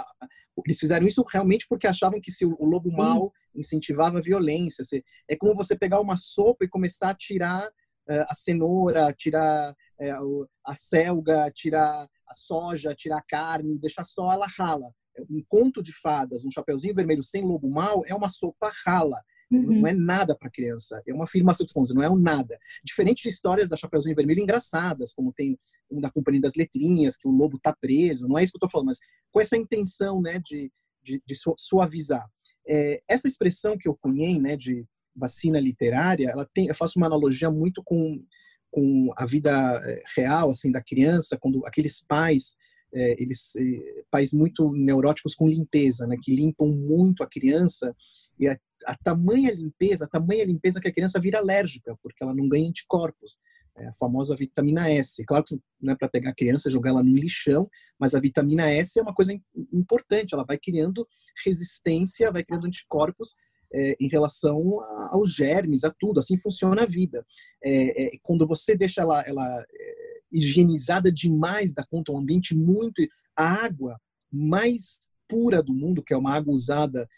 [0.66, 4.84] eles fizeram isso realmente porque achavam que se o, lobo mau incentivava a violência.
[4.84, 9.72] Se, é como você pegar uma sopa e começar a tirar uh, a cenoura, tirar
[9.72, 14.92] uh, a selga, tirar a soja, tirar a carne, deixar só ela rala.
[15.28, 19.20] Um conto de fadas, um chapeuzinho vermelho sem lobo mau é uma sopa rala.
[19.50, 19.80] Uhum.
[19.80, 21.02] Não é nada para criança.
[21.06, 22.56] É uma afirmação que não é um nada.
[22.84, 25.58] Diferente de histórias da Chapeuzinho Vermelho engraçadas, como tem
[25.90, 28.28] um da Companhia das Letrinhas, que o lobo tá preso.
[28.28, 28.98] Não é isso que eu tô falando, mas
[29.32, 30.70] com essa intenção, né, de,
[31.02, 32.28] de, de suavizar.
[32.66, 34.86] É, essa expressão que eu cunhei, né, de
[35.16, 38.24] vacina literária, ela tem, eu faço uma analogia muito com
[38.72, 39.50] com a vida
[39.84, 42.54] é, real assim da criança, quando aqueles pais
[42.92, 47.94] é, eles é, pais muito neuróticos com limpeza, né, que limpam muito a criança
[48.38, 52.34] e a, a tamanha limpeza, a tamanha limpeza que a criança vira alérgica, porque ela
[52.34, 53.38] não ganha anticorpos.
[53.76, 55.24] é a famosa vitamina S.
[55.24, 58.20] Claro que não é para pegar a criança e jogar ela no lixão, mas a
[58.20, 59.32] vitamina S é uma coisa
[59.72, 61.06] importante, ela vai criando
[61.44, 63.34] resistência, vai criando anticorpos
[63.72, 66.18] é, em relação aos germes, a tudo.
[66.18, 67.24] Assim funciona a vida.
[67.62, 73.02] É, é, quando você deixa ela, ela é, higienizada demais da conta, um ambiente muito.
[73.36, 73.98] A água
[74.32, 77.08] mais pura do mundo, que é uma água usada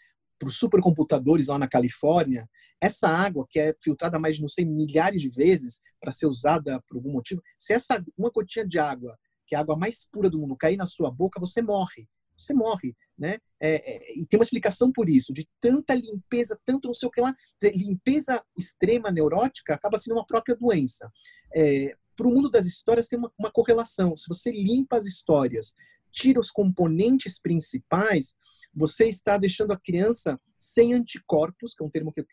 [0.43, 2.47] por supercomputadores lá na Califórnia,
[2.81, 6.83] essa água que é filtrada mais de não sei milhares de vezes para ser usada
[6.87, 10.29] por algum motivo, se essa uma gotinha de água, que é a água mais pura
[10.29, 12.07] do mundo, cair na sua boca, você morre.
[12.35, 13.37] Você morre, né?
[13.61, 17.11] É, é, e tem uma explicação por isso, de tanta limpeza, tanto não sei o
[17.11, 17.33] que lá.
[17.57, 21.09] Dizer, limpeza extrema neurótica acaba sendo uma própria doença.
[21.55, 24.17] É, para o mundo das histórias tem uma, uma correlação.
[24.17, 25.73] Se você limpa as histórias,
[26.11, 28.35] tira os componentes principais,
[28.73, 32.25] você está deixando a criança sem anticorpos, que é um termo que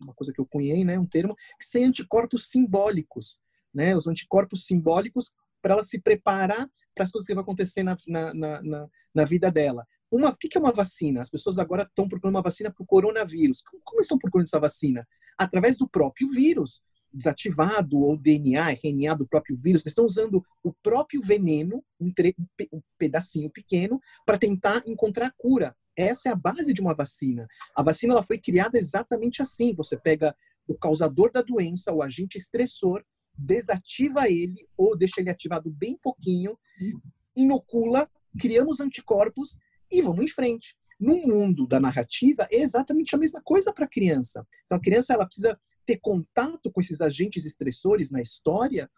[0.00, 3.38] uma coisa que eu cunhei, né, um termo, sem anticorpos simbólicos,
[3.72, 7.96] né, os anticorpos simbólicos para ela se preparar para as coisas que vão acontecer na,
[8.06, 9.86] na, na, na vida dela.
[10.10, 11.20] Uma, o que é uma vacina?
[11.20, 13.62] As pessoas agora estão procurando uma vacina para o coronavírus.
[13.82, 15.06] Como estão procurando essa vacina?
[15.36, 16.82] Através do próprio vírus
[17.14, 22.12] desativado ou DNA, RNA do próprio vírus, eles estão usando o próprio veneno, um,
[22.72, 25.74] um pedacinho pequeno, para tentar encontrar cura.
[25.96, 27.46] Essa é a base de uma vacina.
[27.74, 29.72] A vacina ela foi criada exatamente assim.
[29.74, 30.34] Você pega
[30.66, 33.04] o causador da doença, o agente estressor,
[33.36, 36.58] desativa ele ou deixa ele ativado bem pouquinho,
[37.36, 39.56] inocula, criamos anticorpos
[39.90, 40.76] e vamos em frente.
[40.98, 44.46] No mundo da narrativa, é exatamente a mesma coisa para a criança.
[44.64, 48.90] Então, a criança ela precisa ter contato com esses agentes estressores na história,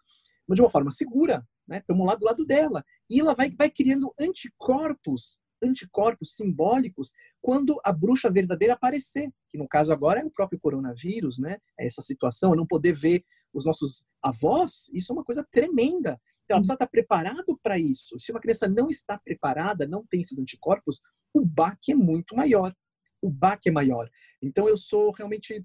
[0.47, 1.79] mas de uma forma segura, né?
[1.79, 2.83] Estamos lá do lado dela.
[3.09, 9.67] E ela vai, vai criando anticorpos, anticorpos simbólicos, quando a bruxa verdadeira aparecer, que no
[9.67, 11.57] caso agora é o próprio coronavírus, né?
[11.79, 13.23] É essa situação, não poder ver
[13.53, 16.19] os nossos avós, isso é uma coisa tremenda.
[16.43, 18.17] Então, ela precisa estar preparado para isso.
[18.19, 21.01] Se uma criança não está preparada, não tem esses anticorpos,
[21.33, 22.73] o baque é muito maior.
[23.21, 24.09] O baque é maior.
[24.41, 25.63] Então, eu sou realmente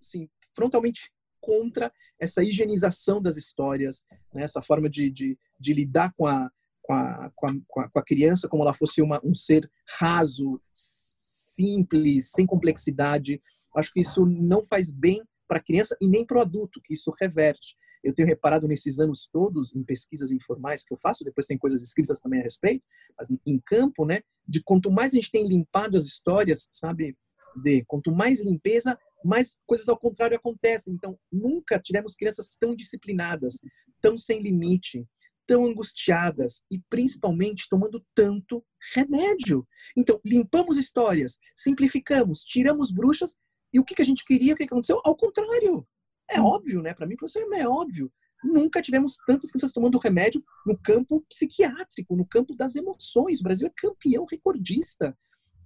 [0.00, 1.10] assim, frontalmente
[1.40, 4.42] contra essa higienização das histórias, né?
[4.42, 6.50] essa forma de, de, de lidar com a,
[6.82, 7.46] com a, com,
[7.80, 13.40] a, com a criança como ela fosse uma, um ser raso, simples, sem complexidade.
[13.76, 16.94] Acho que isso não faz bem para a criança e nem para o adulto, que
[16.94, 17.76] isso reverte.
[18.02, 21.82] Eu tenho reparado nesses anos todos, em pesquisas informais que eu faço, depois tem coisas
[21.82, 22.84] escritas também a respeito,
[23.18, 27.16] mas em campo, né, de quanto mais a gente tem limpado as histórias, sabe,
[27.56, 30.94] de quanto mais limpeza, mais coisas ao contrário acontecem.
[30.94, 33.58] Então, nunca tivemos crianças tão disciplinadas,
[34.00, 35.06] tão sem limite,
[35.46, 39.66] tão angustiadas e principalmente tomando tanto remédio.
[39.96, 43.36] Então, limpamos histórias, simplificamos, tiramos bruxas
[43.72, 45.00] e o que, que a gente queria, o que, que aconteceu?
[45.04, 45.86] Ao contrário.
[46.28, 46.44] É hum.
[46.44, 46.92] óbvio, né?
[46.92, 48.12] Para mim, professor, é óbvio.
[48.42, 53.40] Nunca tivemos tantas crianças tomando remédio no campo psiquiátrico, no campo das emoções.
[53.40, 55.16] O Brasil é campeão recordista.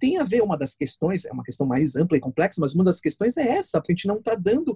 [0.01, 2.83] Tem a ver uma das questões, é uma questão mais ampla e complexa, mas uma
[2.83, 4.75] das questões é essa, porque a gente não está dando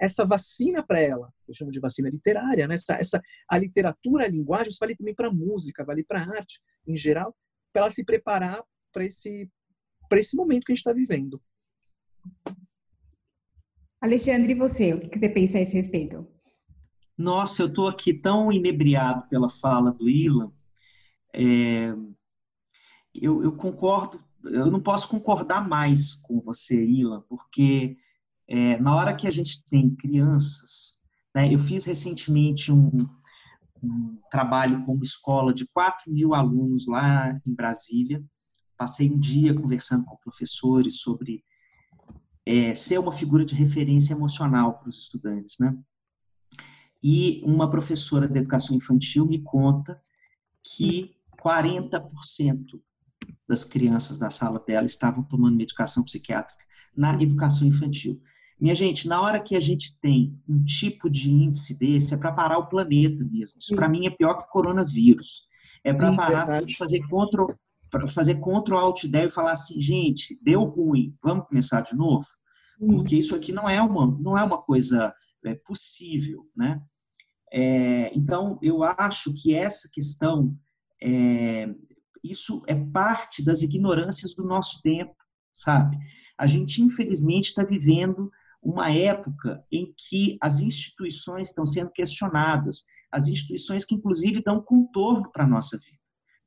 [0.00, 2.74] essa vacina para ela, eu chamo de vacina literária, né?
[2.74, 6.96] essa, essa, a literatura, a linguagem, isso vale também para música, vale para arte em
[6.96, 7.36] geral,
[7.72, 9.50] para ela se preparar para esse,
[10.12, 11.40] esse momento que a gente está vivendo.
[14.00, 14.94] Alexandre, e você?
[14.94, 16.26] O que você pensa a esse respeito?
[17.16, 20.50] Nossa, eu estou aqui tão inebriado pela fala do Ilan.
[21.32, 21.94] É,
[23.14, 27.96] eu, eu, concordo, eu não posso concordar mais com você, Ilan, porque
[28.46, 31.00] é, na hora que a gente tem crianças,
[31.34, 32.90] né, eu fiz recentemente um,
[33.82, 38.24] um trabalho com uma escola de 4 mil alunos lá em Brasília.
[38.76, 41.44] Passei um dia conversando com professores sobre
[42.46, 45.76] é, ser uma figura de referência emocional para os estudantes, né?
[47.02, 50.00] E uma professora de educação infantil me conta
[50.62, 52.80] que 40%
[53.48, 56.64] das crianças da sala dela estavam tomando medicação psiquiátrica
[56.96, 58.20] na educação infantil.
[58.60, 62.32] Minha gente, na hora que a gente tem um tipo de índice desse, é para
[62.32, 63.58] parar o planeta mesmo.
[63.58, 65.42] Isso para mim é pior que o coronavírus.
[65.82, 67.48] É para parar de fazer control,
[67.90, 72.26] para fazer Ctrl Alt Del e falar assim, gente, deu ruim, vamos começar de novo?
[72.78, 76.80] Porque isso aqui não é uma, não é uma coisa é, possível, né?
[77.52, 80.56] É, então, eu acho que essa questão,
[81.00, 81.72] é,
[82.24, 85.14] isso é parte das ignorâncias do nosso tempo,
[85.52, 85.96] sabe?
[86.38, 88.30] A gente, infelizmente, está vivendo
[88.62, 95.30] uma época em que as instituições estão sendo questionadas, as instituições que, inclusive, dão contorno
[95.30, 95.98] para a nossa vida.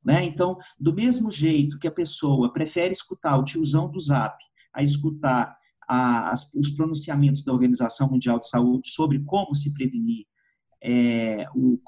[0.04, 0.24] Né?
[0.24, 4.36] Então, do mesmo jeito que a pessoa prefere escutar o tiozão do zap
[4.74, 5.56] a escutar
[5.88, 10.26] a, as, os pronunciamentos da Organização Mundial de Saúde sobre como se prevenir
[10.82, 11.78] é, o,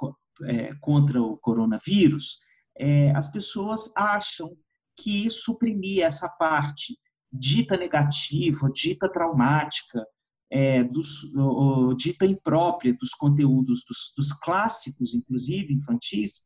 [0.45, 2.39] é, contra o coronavírus,
[2.81, 4.57] é, as pessoas acham
[4.99, 6.99] que suprimir essa parte
[7.31, 10.05] dita negativa, dita traumática,
[10.51, 16.43] é, dos, o, dita imprópria dos conteúdos dos, dos clássicos, inclusive infantis,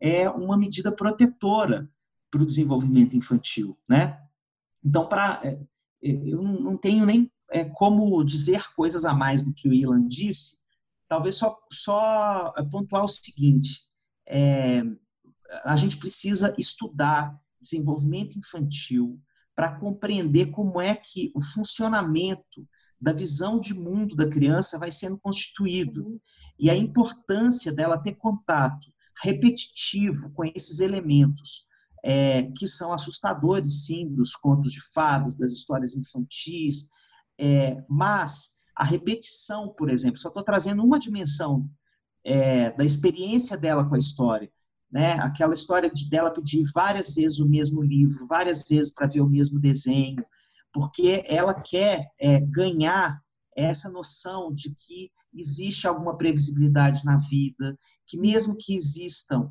[0.00, 1.90] é uma medida protetora
[2.30, 4.20] para o desenvolvimento infantil, né?
[4.84, 5.58] Então, para é,
[6.02, 10.58] eu não tenho nem é, como dizer coisas a mais do que o Ilan disse,
[11.08, 13.80] talvez só, só pontuar o seguinte:
[14.28, 14.82] é,
[15.64, 19.20] a gente precisa estudar desenvolvimento infantil
[19.54, 22.66] para compreender como é que o funcionamento
[23.00, 26.20] da visão de mundo da criança vai sendo constituído
[26.58, 28.88] e a importância dela ter contato
[29.22, 31.66] repetitivo com esses elementos
[32.04, 36.90] é, que são assustadores, sim, dos contos de fadas, das histórias infantis,
[37.38, 41.68] é, mas a repetição, por exemplo, só estou trazendo uma dimensão
[42.24, 44.50] é, da experiência dela com a história,
[44.90, 45.14] né?
[45.20, 49.28] Aquela história de dela pedir várias vezes o mesmo livro, várias vezes para ver o
[49.28, 50.24] mesmo desenho,
[50.72, 53.20] porque ela quer é, ganhar
[53.56, 59.50] essa noção de que existe alguma previsibilidade na vida, que mesmo que existam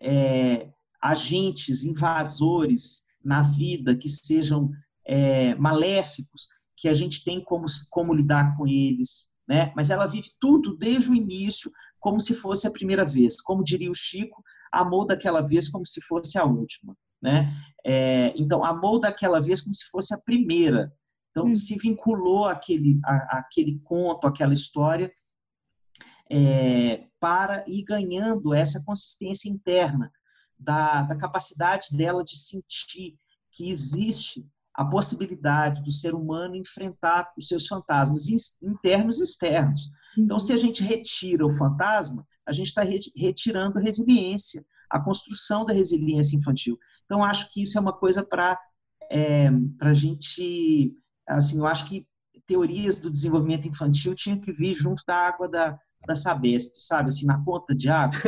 [0.00, 0.70] é,
[1.02, 4.70] agentes invasores na vida que sejam
[5.04, 6.46] é, maléficos,
[6.76, 9.72] que a gente tem como, como lidar com eles, né?
[9.74, 13.40] Mas ela vive tudo desde o início como se fosse a primeira vez.
[13.40, 17.52] Como diria o Chico, amou daquela vez como se fosse a última, né?
[17.84, 20.92] É, então, amou daquela vez como se fosse a primeira.
[21.30, 21.54] Então, hum.
[21.54, 25.12] se vinculou àquele, à, àquele conto, àquela história,
[26.30, 30.10] é, para ir ganhando essa consistência interna
[30.58, 33.16] da, da capacidade dela de sentir
[33.52, 38.28] que existe a possibilidade do ser humano enfrentar os seus fantasmas
[38.62, 39.88] internos e externos.
[40.18, 45.64] Então, se a gente retira o fantasma, a gente está retirando a resiliência, a construção
[45.64, 46.78] da resiliência infantil.
[47.04, 48.58] Então, acho que isso é uma coisa para
[49.10, 49.48] é,
[49.80, 50.94] a gente.
[51.26, 52.06] Assim, eu acho que
[52.46, 57.08] teorias do desenvolvimento infantil tinham que vir junto da água da, da Sabesp, sabe?
[57.08, 58.18] Assim, na conta de água,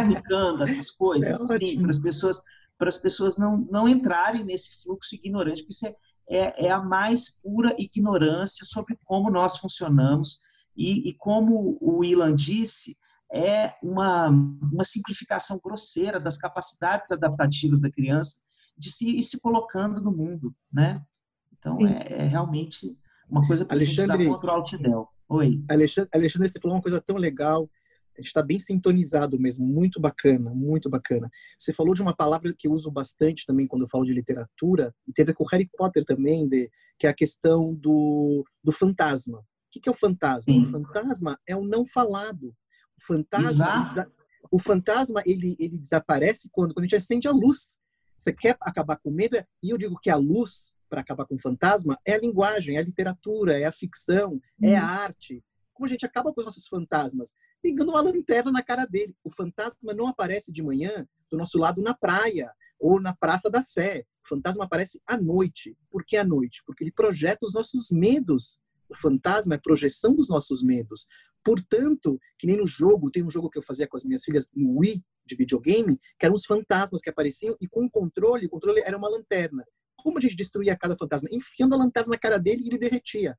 [0.00, 2.42] aplicando essas coisas, é assim, para as pessoas
[2.80, 5.94] para as pessoas não, não entrarem nesse fluxo ignorante, porque isso é,
[6.30, 10.40] é, é, a mais pura ignorância sobre como nós funcionamos
[10.74, 12.96] e, e como o Ilan disse,
[13.32, 18.38] é uma, uma simplificação grosseira das capacidades adaptativas da criança
[18.76, 21.04] de se ir se colocando no mundo, né?
[21.52, 22.96] Então, é, é, realmente
[23.28, 25.08] uma coisa para a gente dar contra o Altidel.
[25.28, 25.62] Oi.
[25.68, 27.68] Alexandre, Alexandre, você falou uma coisa tão legal
[28.16, 31.30] a gente está bem sintonizado mesmo, muito bacana, muito bacana.
[31.58, 34.94] Você falou de uma palavra que eu uso bastante também quando eu falo de literatura,
[35.08, 39.38] e teve com Harry Potter também, de, que é a questão do, do fantasma.
[39.38, 40.52] O que, que é o fantasma?
[40.52, 40.64] Sim.
[40.64, 42.54] O fantasma é o não falado.
[43.00, 44.12] O fantasma,
[44.50, 47.76] o fantasma ele, ele desaparece quando, quando a gente acende a luz.
[48.16, 49.36] Você quer acabar com medo?
[49.62, 52.80] E eu digo que a luz, para acabar com o fantasma, é a linguagem, é
[52.80, 54.40] a literatura, é a ficção, hum.
[54.62, 55.42] é a arte.
[55.72, 57.32] Como a gente acaba com os nossos fantasmas?
[57.64, 59.14] ligando uma lanterna na cara dele.
[59.22, 63.60] O fantasma não aparece de manhã do nosso lado na praia ou na Praça da
[63.60, 64.04] Sé.
[64.24, 65.76] O fantasma aparece à noite.
[65.90, 66.62] Por que à noite?
[66.66, 68.58] Porque ele projeta os nossos medos.
[68.88, 71.06] O fantasma é projeção dos nossos medos.
[71.44, 74.50] Portanto, que nem no jogo, tem um jogo que eu fazia com as minhas filhas
[74.54, 78.50] no Wii de videogame, que eram os fantasmas que apareciam e com o controle, o
[78.50, 79.64] controle era uma lanterna.
[79.96, 81.28] Como a gente destruía cada fantasma?
[81.30, 83.36] Enfiando a lanterna na cara dele e ele derretia.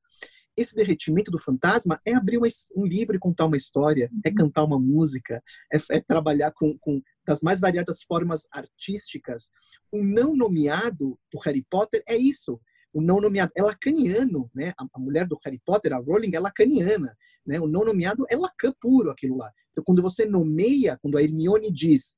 [0.55, 2.37] Esse derretimento do fantasma é abrir
[2.75, 4.35] um livro e contar uma história, é uhum.
[4.35, 9.49] cantar uma música, é, é trabalhar com, com, das mais variadas formas artísticas.
[9.91, 12.59] O não nomeado do Harry Potter é isso.
[12.93, 14.73] O não nomeado é lacaniano, né?
[14.77, 17.60] A, a mulher do Harry Potter, a Rowling, é lacaniana, né?
[17.60, 19.51] O não nomeado é Lacan puro, aquilo lá.
[19.71, 22.15] Então, quando você nomeia, quando a Hermione diz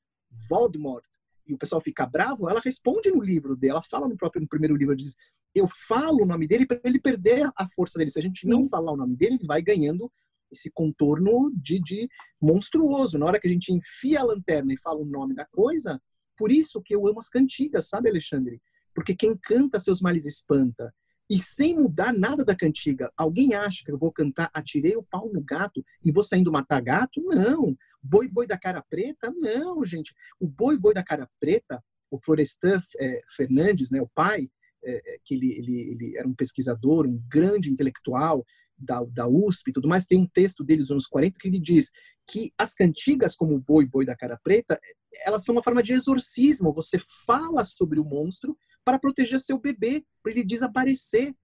[0.50, 1.04] Voldemort,
[1.46, 4.76] e o pessoal fica bravo, ela responde no livro dela, fala no próprio no primeiro
[4.76, 5.16] livro, diz:
[5.54, 8.10] eu falo o nome dele para ele perder a força dele.
[8.10, 10.12] Se a gente não falar o nome dele, ele vai ganhando
[10.52, 12.10] esse contorno de, de
[12.42, 13.18] monstruoso.
[13.18, 16.02] Na hora que a gente enfia a lanterna e fala o nome da coisa,
[16.38, 18.62] por isso que eu amo as cantigas, sabe, Alexandre?
[18.94, 20.94] Porque quem canta seus males espanta.
[21.30, 25.32] E sem mudar nada da cantiga, alguém acha que eu vou cantar Atirei o pau
[25.32, 27.22] no gato e vou saindo matar gato?
[27.22, 27.76] Não.
[28.02, 29.32] Boi Boi da Cara Preta?
[29.32, 30.14] Não, gente.
[30.39, 34.50] O Boi Boi da Cara Preta, o Florestan é, Fernandes, né, o pai,
[34.84, 38.46] é, é, que ele, ele, ele era um pesquisador, um grande intelectual
[38.78, 41.60] da, da USP e tudo mais, tem um texto dele dos anos 40 que ele
[41.60, 41.89] diz
[42.28, 44.80] que as cantigas como Boi Boi da Cara Preta,
[45.26, 46.74] elas são uma forma de exorcismo.
[46.74, 51.36] Você fala sobre o monstro para proteger seu bebê, para ele desaparecer.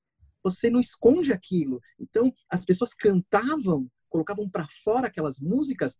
[0.44, 1.82] Você não esconde aquilo.
[2.00, 5.96] Então, as pessoas cantavam colocavam para fora aquelas músicas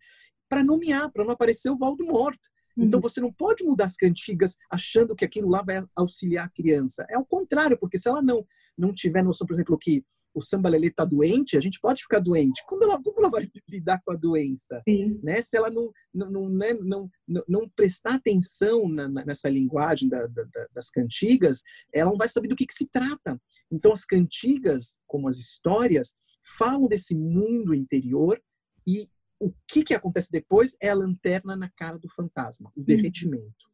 [0.50, 2.38] para nomear, para não aparecer o Voldemort.
[2.76, 3.02] Então uhum.
[3.02, 7.06] você não pode mudar as cantigas achando que aquilo lá vai auxiliar a criança.
[7.10, 8.46] É o contrário, porque se ela não
[8.78, 10.06] não tiver noção, por exemplo, que
[10.40, 12.64] o samba lelê está doente, a gente pode ficar doente.
[12.66, 14.82] Como ela, como ela vai lidar com a doença?
[15.22, 15.42] Né?
[15.42, 20.26] Se ela não, não, não, né, não, não, não prestar atenção na, nessa linguagem da,
[20.28, 21.62] da, das cantigas,
[21.94, 23.40] ela não vai saber do que, que se trata.
[23.72, 26.16] Então, as cantigas, como as histórias,
[26.58, 28.42] falam desse mundo interior
[28.88, 29.10] e
[29.40, 33.70] o que, que acontece depois é a lanterna na cara do fantasma, o derretimento.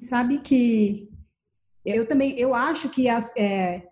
[0.00, 1.08] Sabe que
[1.84, 3.88] eu também, eu acho que as, é,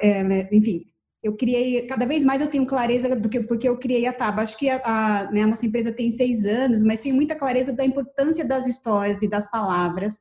[0.00, 0.89] é, enfim,
[1.22, 4.42] eu criei, cada vez mais eu tenho clareza do que porque eu criei a Taba.
[4.42, 7.72] Acho que a, a, né, a, nossa empresa tem seis anos, mas tem muita clareza
[7.72, 10.18] da importância das histórias e das palavras.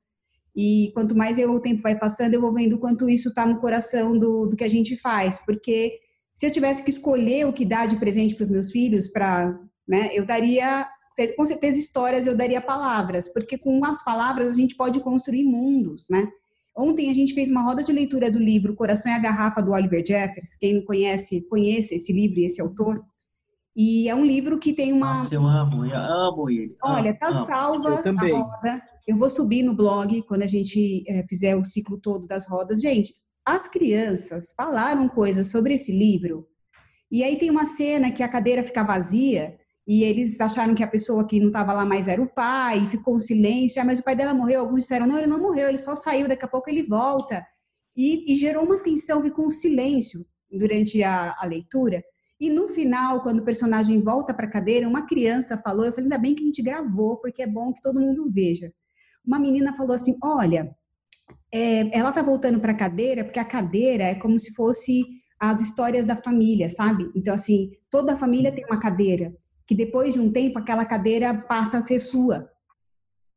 [0.55, 3.59] E quanto mais eu, o tempo vai passando, eu vou vendo quanto isso está no
[3.59, 5.39] coração do, do que a gente faz.
[5.45, 5.99] Porque
[6.33, 9.57] se eu tivesse que escolher o que dar de presente para os meus filhos, para,
[9.87, 10.85] né, eu daria
[11.35, 16.05] com certeza histórias, eu daria palavras, porque com as palavras a gente pode construir mundos,
[16.09, 16.27] né?
[16.79, 19.71] Ontem a gente fez uma roda de leitura do livro Coração e a Garrafa, do
[19.71, 20.55] Oliver Jeffers.
[20.55, 23.03] Quem não conhece, conheça esse livro e esse autor.
[23.75, 25.09] E é um livro que tem uma.
[25.09, 26.77] Nossa, eu amo, eu amo ele.
[26.81, 27.45] Olha, tá amo.
[27.45, 28.33] salva eu também.
[28.33, 28.81] a roda.
[29.05, 32.79] Eu vou subir no blog quando a gente é, fizer o ciclo todo das rodas.
[32.79, 33.13] Gente,
[33.45, 36.47] as crianças falaram coisas sobre esse livro.
[37.11, 39.58] E aí tem uma cena que a cadeira fica vazia
[39.89, 43.15] e eles acharam que a pessoa que não estava lá mais era o pai, ficou
[43.15, 45.79] um silêncio, ah, mas o pai dela morreu, alguns disseram, não, ele não morreu, ele
[45.79, 47.43] só saiu, daqui a pouco ele volta,
[47.97, 52.03] e, e gerou uma tensão, ficou um silêncio durante a, a leitura,
[52.39, 56.05] e no final, quando o personagem volta para a cadeira, uma criança falou, eu falei,
[56.05, 58.71] ainda bem que a gente gravou, porque é bom que todo mundo veja.
[59.25, 60.69] Uma menina falou assim, olha,
[61.51, 65.03] é, ela tá voltando para a cadeira, porque a cadeira é como se fosse
[65.39, 67.09] as histórias da família, sabe?
[67.15, 69.33] Então, assim, toda a família tem uma cadeira
[69.69, 72.51] que depois de um tempo aquela cadeira passa a ser sua,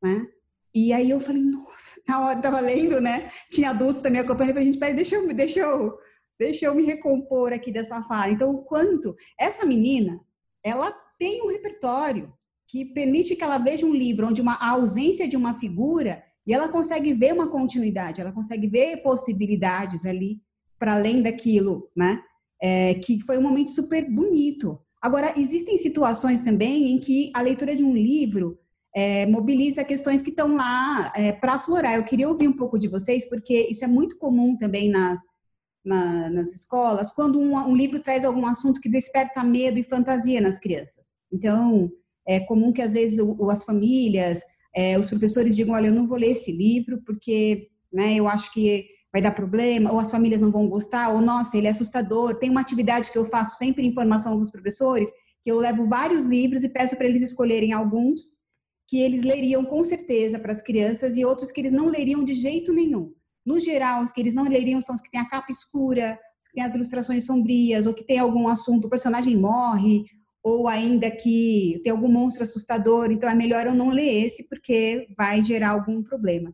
[0.03, 0.27] né?
[0.75, 3.27] E aí eu falei, nossa, na hora tava lendo, né?
[3.51, 5.99] Tinha adultos também acompanhando, a gente, peraí, deixa eu, deixa eu,
[6.41, 8.31] deixa eu me recompor aqui dessa fala.
[8.31, 10.19] Então, o quanto essa menina,
[10.65, 12.33] ela tem um repertório
[12.67, 16.55] que permite que ela veja um livro onde uma a ausência de uma figura e
[16.55, 20.41] ela consegue ver uma continuidade, ela consegue ver possibilidades ali
[20.79, 22.23] para além daquilo, né?
[22.59, 24.81] É, que foi um momento super bonito.
[25.03, 28.57] Agora, existem situações também em que a leitura de um livro
[28.95, 31.97] é, mobiliza questões que estão lá é, para aflorar.
[31.97, 35.21] Eu queria ouvir um pouco de vocês, porque isso é muito comum também nas,
[35.85, 40.41] na, nas escolas, quando um, um, livro traz algum assunto que desperta medo e fantasia
[40.41, 41.17] nas crianças.
[41.33, 41.91] Então,
[42.25, 44.41] é comum que às vezes o, as famílias,
[44.75, 48.53] é, os professores digam: Olha, eu não vou ler esse livro porque né, eu acho
[48.53, 52.37] que vai dar problema, ou as famílias não vão gostar, ou nossa, ele é assustador.
[52.37, 55.11] Tem uma atividade que eu faço sempre em formação com os professores,
[55.43, 58.31] que eu levo vários livros e peço para eles escolherem alguns
[58.89, 62.35] que eles leriam com certeza para as crianças e outros que eles não leriam de
[62.35, 63.13] jeito nenhum.
[63.45, 66.49] No geral, os que eles não leriam são os que têm a capa escura, os
[66.49, 70.05] que têm as ilustrações sombrias, ou que tem algum assunto, o personagem morre,
[70.43, 75.07] ou ainda que tem algum monstro assustador, então é melhor eu não ler esse porque
[75.17, 76.53] vai gerar algum problema.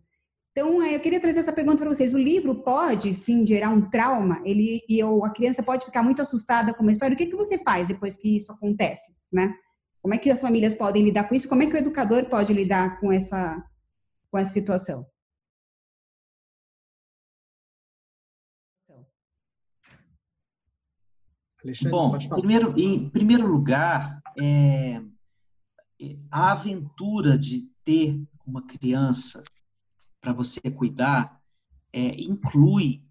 [0.59, 2.13] Então, eu queria trazer essa pergunta para vocês.
[2.13, 4.43] O livro pode, sim, gerar um trauma?
[4.45, 7.15] Ele, e eu, a criança pode ficar muito assustada com uma história.
[7.15, 9.55] O que, que você faz depois que isso acontece, né?
[10.03, 11.49] Como é que as famílias podem lidar com isso?
[11.49, 13.65] Como é que o educador pode lidar com essa,
[14.33, 15.07] com essa situação?
[21.63, 25.01] Alexandre, Bom, primeiro, em primeiro lugar, é,
[26.33, 29.45] a aventura de ter uma criança
[30.21, 31.39] para você cuidar
[31.93, 33.03] é, inclui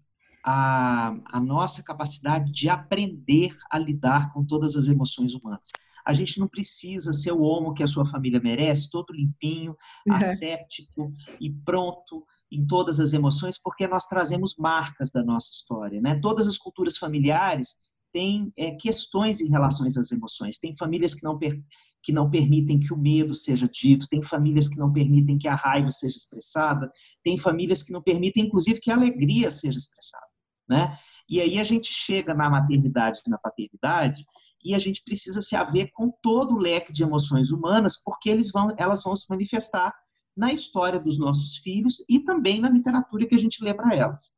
[0.44, 5.70] a, a nossa capacidade de aprender a lidar com todas as emoções humanas.
[6.06, 10.14] A gente não precisa ser o homo que a sua família merece, todo limpinho, uhum.
[10.14, 16.00] asséptico e pronto em todas as emoções, porque nós trazemos marcas da nossa história.
[16.00, 16.18] Né?
[16.20, 20.58] Todas as culturas familiares têm é, questões em relação às emoções.
[20.58, 21.60] Tem famílias que não, per,
[22.08, 25.54] que não permitem que o medo seja dito, tem famílias que não permitem que a
[25.54, 26.90] raiva seja expressada,
[27.22, 30.24] tem famílias que não permitem, inclusive, que a alegria seja expressada.
[30.66, 30.98] Né?
[31.28, 34.24] E aí a gente chega na maternidade e na paternidade
[34.64, 38.50] e a gente precisa se haver com todo o leque de emoções humanas, porque eles
[38.50, 39.92] vão, elas vão se manifestar
[40.34, 44.32] na história dos nossos filhos e também na literatura que a gente lê para elas.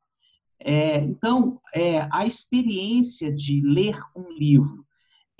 [0.59, 4.85] É, então, é, a experiência de ler um livro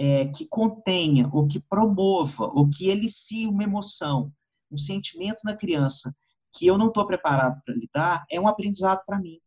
[0.04, 4.34] é, que contenha, ou que promova, ou que elicie uma emoção,
[4.72, 6.12] um sentimento na criança
[6.58, 9.39] que eu não estou preparado para lidar, é um aprendizado para mim.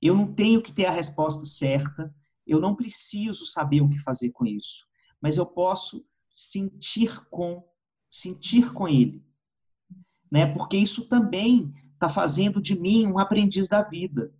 [0.00, 2.14] Eu não tenho que ter a resposta certa,
[2.46, 4.86] eu não preciso saber o que fazer com isso.
[5.18, 7.64] mas eu posso sentir com
[8.08, 9.24] sentir com ele,
[10.30, 10.46] né?
[10.46, 14.32] Porque isso também está fazendo de mim um aprendiz da vida.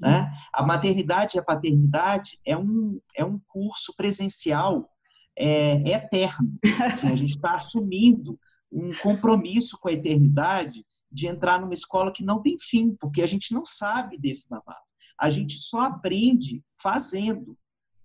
[0.00, 0.30] Né?
[0.52, 4.90] A maternidade e a paternidade é um, é um curso presencial
[5.36, 6.58] é, é eterno.
[6.84, 8.38] Assim, a gente está assumindo
[8.72, 13.26] um compromisso com a eternidade de entrar numa escola que não tem fim, porque a
[13.26, 14.78] gente não sabe desse babado.
[15.18, 17.56] A gente só aprende fazendo,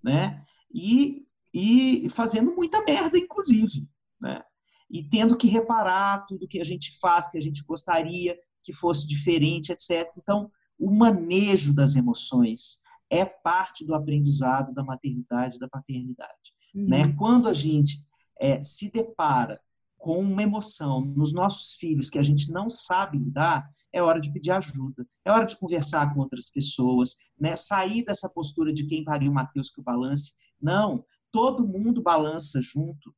[0.03, 0.43] né?
[0.73, 3.85] E, e fazendo muita merda, inclusive,
[4.19, 4.41] né?
[4.89, 9.07] E tendo que reparar tudo que a gente faz, que a gente gostaria que fosse
[9.07, 10.09] diferente, etc.
[10.17, 10.51] Então,
[10.81, 16.53] o manejo das emoções é parte do aprendizado da maternidade e da paternidade.
[16.73, 16.87] Uhum.
[16.87, 17.13] Né?
[17.13, 18.07] Quando a gente
[18.39, 19.61] é, se depara
[19.95, 24.33] com uma emoção nos nossos filhos que a gente não sabe lidar, é hora de
[24.33, 27.55] pedir ajuda, é hora de conversar com outras pessoas, né?
[27.55, 30.33] sair dessa postura de quem pariu Mateus que o balance.
[30.59, 33.13] Não, todo mundo balança junto,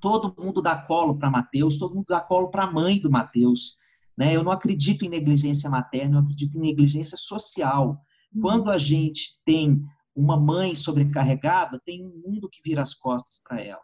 [0.00, 3.80] todo mundo dá colo para Mateus, todo mundo dá colo para a mãe do Mateus.
[4.16, 4.34] Né?
[4.34, 8.00] Eu não acredito em negligência materna, eu acredito em negligência social.
[8.34, 8.42] Uhum.
[8.42, 9.82] Quando a gente tem
[10.14, 13.82] uma mãe sobrecarregada, tem um mundo que vira as costas para ela.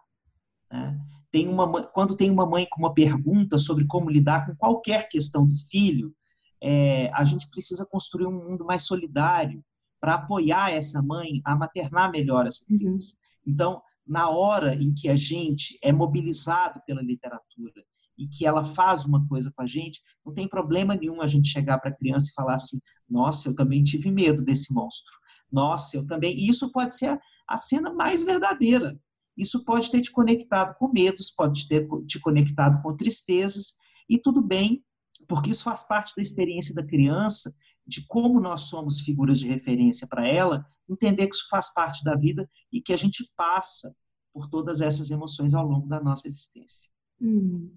[0.71, 0.99] Né?
[1.31, 5.47] Tem uma, quando tem uma mãe com uma pergunta sobre como lidar com qualquer questão
[5.47, 6.15] do filho,
[6.63, 9.65] é, a gente precisa construir um mundo mais solidário
[10.01, 12.79] para apoiar essa mãe a maternar melhor essa uhum.
[12.79, 13.15] criança.
[13.47, 17.85] Então, na hora em que a gente é mobilizado pela literatura
[18.19, 21.49] e que ela faz uma coisa com a gente, não tem problema nenhum a gente
[21.49, 25.13] chegar para a criança e falar assim: nossa, eu também tive medo desse monstro.
[25.51, 26.37] Nossa, eu também.
[26.37, 28.99] E isso pode ser a, cena mais verdadeira.
[29.37, 33.75] Isso pode ter te conectado com medos, pode ter te conectado com tristezas,
[34.09, 34.83] e tudo bem,
[35.29, 37.55] porque isso faz parte da experiência da criança,
[37.87, 42.17] de como nós somos figuras de referência para ela, entender que isso faz parte da
[42.17, 43.95] vida e que a gente passa
[44.33, 46.89] por todas essas emoções ao longo da nossa existência.
[47.21, 47.75] Hum.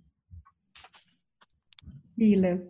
[2.20, 2.62] Lila.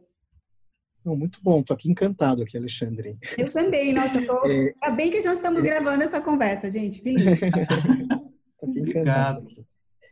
[1.03, 3.17] muito bom, estou aqui encantado aqui, Alexandre.
[3.35, 4.45] Eu também, nossa, tô...
[4.45, 4.75] é...
[4.83, 5.63] ainda bem que já estamos é...
[5.63, 7.01] gravando essa conversa, gente.
[7.03, 9.47] Estou aqui encantado.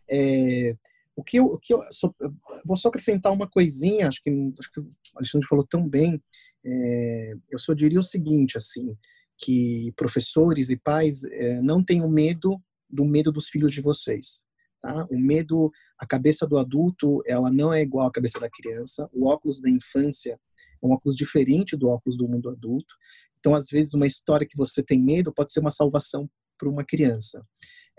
[0.10, 0.76] É...
[1.16, 2.34] O que eu, o que eu, só, eu,
[2.66, 4.30] vou só acrescentar uma coisinha, acho que,
[4.60, 6.20] acho que o Alexandre falou tão bem.
[6.66, 7.34] É...
[7.52, 8.98] eu só diria o seguinte, assim,
[9.38, 12.60] que professores e pais é, não tenham medo
[12.90, 14.47] do medo dos filhos de vocês.
[14.82, 15.08] Tá?
[15.10, 19.10] O medo, a cabeça do adulto, ela não é igual à cabeça da criança.
[19.12, 20.40] O óculos da infância
[20.82, 22.96] é um óculos diferente do óculos do mundo adulto.
[23.40, 26.84] Então, às vezes, uma história que você tem medo pode ser uma salvação para uma
[26.84, 27.46] criança.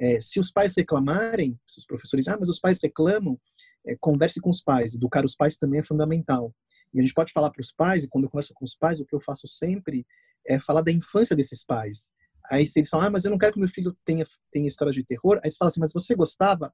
[0.01, 3.39] É, se os pais reclamarem, se os professores, ah, mas os pais reclamam,
[3.87, 4.95] é, converse com os pais.
[4.95, 6.55] Educar os pais também é fundamental.
[6.95, 9.01] E a gente pode falar para os pais, e quando eu converso com os pais,
[9.01, 10.07] o que eu faço sempre
[10.47, 12.13] é falar da infância desses pais.
[12.51, 14.93] Aí se eles falam, ah, mas eu não quero que meu filho tenha, tenha história
[14.93, 16.73] de terror, aí você fala assim, mas você gostava?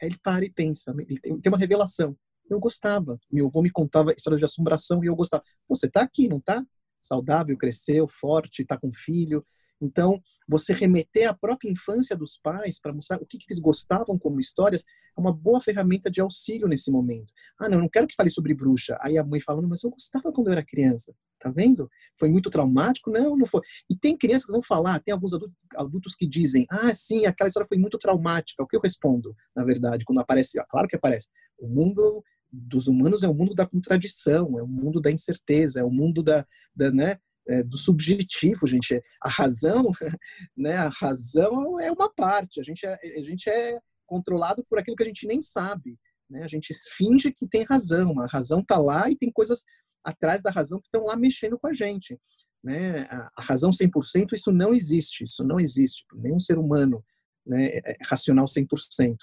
[0.00, 2.16] Aí ele para e pensa, ele tem, uma revelação.
[2.48, 3.18] Eu gostava.
[3.32, 5.42] Meu avô me contava história de assombração e eu gostava.
[5.68, 6.64] Você tá aqui, não tá?
[7.00, 9.44] Saudável, cresceu, forte, tá com filho.
[9.80, 14.18] Então, você remeter à própria infância dos pais para mostrar o que, que, eles gostavam
[14.18, 14.84] como histórias
[15.16, 17.32] é uma boa ferramenta de auxílio nesse momento.
[17.60, 18.96] Ah, não, não quero que fale sobre bruxa.
[19.00, 21.14] Aí a mãe falando, mas eu gostava quando eu era criança.
[21.38, 21.90] Tá vendo?
[22.18, 23.10] Foi muito traumático?
[23.10, 23.60] Não, não foi.
[23.90, 25.32] E tem crianças que vão falar, tem alguns
[25.74, 28.62] adultos, que dizem, ah, sim, aquela história foi muito traumática.
[28.62, 30.58] O que eu respondo, na verdade, quando aparece?
[30.70, 31.28] Claro que aparece.
[31.58, 35.84] O mundo dos humanos é o mundo da contradição, é o mundo da incerteza, é
[35.84, 37.18] o mundo da, da né,
[37.48, 39.02] é, do subjetivo, gente.
[39.22, 39.90] A razão,
[40.56, 40.76] né?
[40.76, 42.60] A razão é uma parte.
[42.60, 45.98] A gente é, a gente é controlado por aquilo que a gente nem sabe.
[46.28, 46.42] Né?
[46.42, 48.20] A gente finge que tem razão.
[48.20, 49.64] A razão está lá e tem coisas
[50.06, 52.18] atrás da razão que estão lá mexendo com a gente.
[52.62, 53.02] Né?
[53.10, 55.24] A, razão 100%, isso não existe.
[55.24, 56.04] Isso não existe.
[56.14, 57.04] Nenhum ser humano
[57.44, 59.16] né, é, é racional 100%.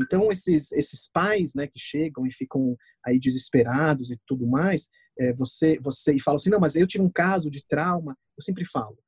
[0.00, 4.88] Então, esses, esses pais né, que chegam e ficam aí desesperados e tudo mais,
[5.18, 8.16] é, você, você e fala assim, não, mas eu tive um caso de trauma.
[8.36, 8.98] Eu sempre falo,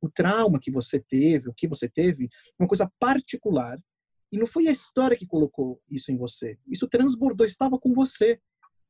[0.00, 2.28] o trauma que você teve, o que você teve,
[2.58, 3.78] uma coisa particular
[4.32, 6.58] e não foi a história que colocou isso em você.
[6.66, 8.40] Isso transbordou, estava com você.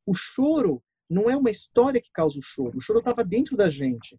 [0.05, 2.77] O choro não é uma história que causa o choro.
[2.77, 4.17] O choro estava dentro da gente.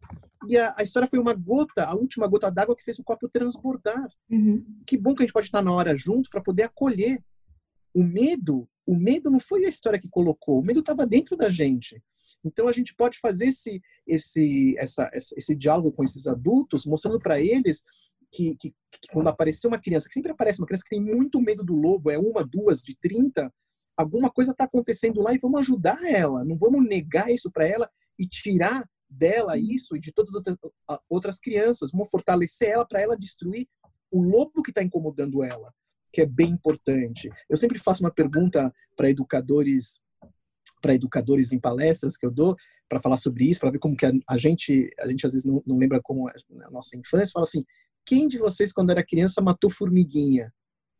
[0.48, 3.28] E a, a, história foi uma gota, a última gota d'água que fez o copo
[3.28, 4.06] transbordar.
[4.30, 4.64] Uhum.
[4.86, 7.22] Que bom que a gente pode estar na hora junto para poder acolher.
[7.94, 10.60] O medo, o medo não foi a história que colocou.
[10.60, 12.02] O medo estava dentro da gente.
[12.44, 17.40] Então a gente pode fazer esse esse essa, esse diálogo com esses adultos, mostrando para
[17.40, 17.82] eles
[18.34, 21.40] que, que, que, quando aparecer uma criança, que sempre aparece uma criança que tem muito
[21.40, 23.52] medo do lobo, é uma, duas, de 30,
[23.96, 27.90] alguma coisa está acontecendo lá e vamos ajudar ela, não vamos negar isso para ela
[28.18, 30.42] e tirar dela isso e de todas as
[31.08, 33.68] outras crianças, vamos fortalecer ela para ela destruir
[34.10, 35.72] o lobo que está incomodando ela.
[36.12, 37.28] que é bem importante.
[37.50, 40.00] Eu sempre faço uma pergunta para educadores
[40.80, 42.54] para educadores em palestras que eu dou
[42.88, 45.62] para falar sobre isso, para ver como que a, gente a gente às vezes não,
[45.66, 46.32] não lembra como a,
[46.66, 47.64] a nossa infância, fala assim:
[48.04, 50.52] quem de vocês quando era criança matou formiguinha?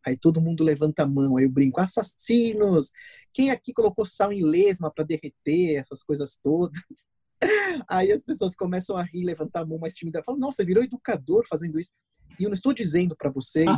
[0.06, 2.90] Aí todo mundo levanta a mão, aí eu brinco, assassinos!
[3.32, 6.82] Quem aqui colocou sal em lesma para derreter essas coisas todas?
[7.88, 11.44] Aí as pessoas começam a rir, levantar a mão mais tímida, falam, nossa, virou educador
[11.46, 11.90] fazendo isso.
[12.38, 13.70] E eu não estou dizendo para vocês.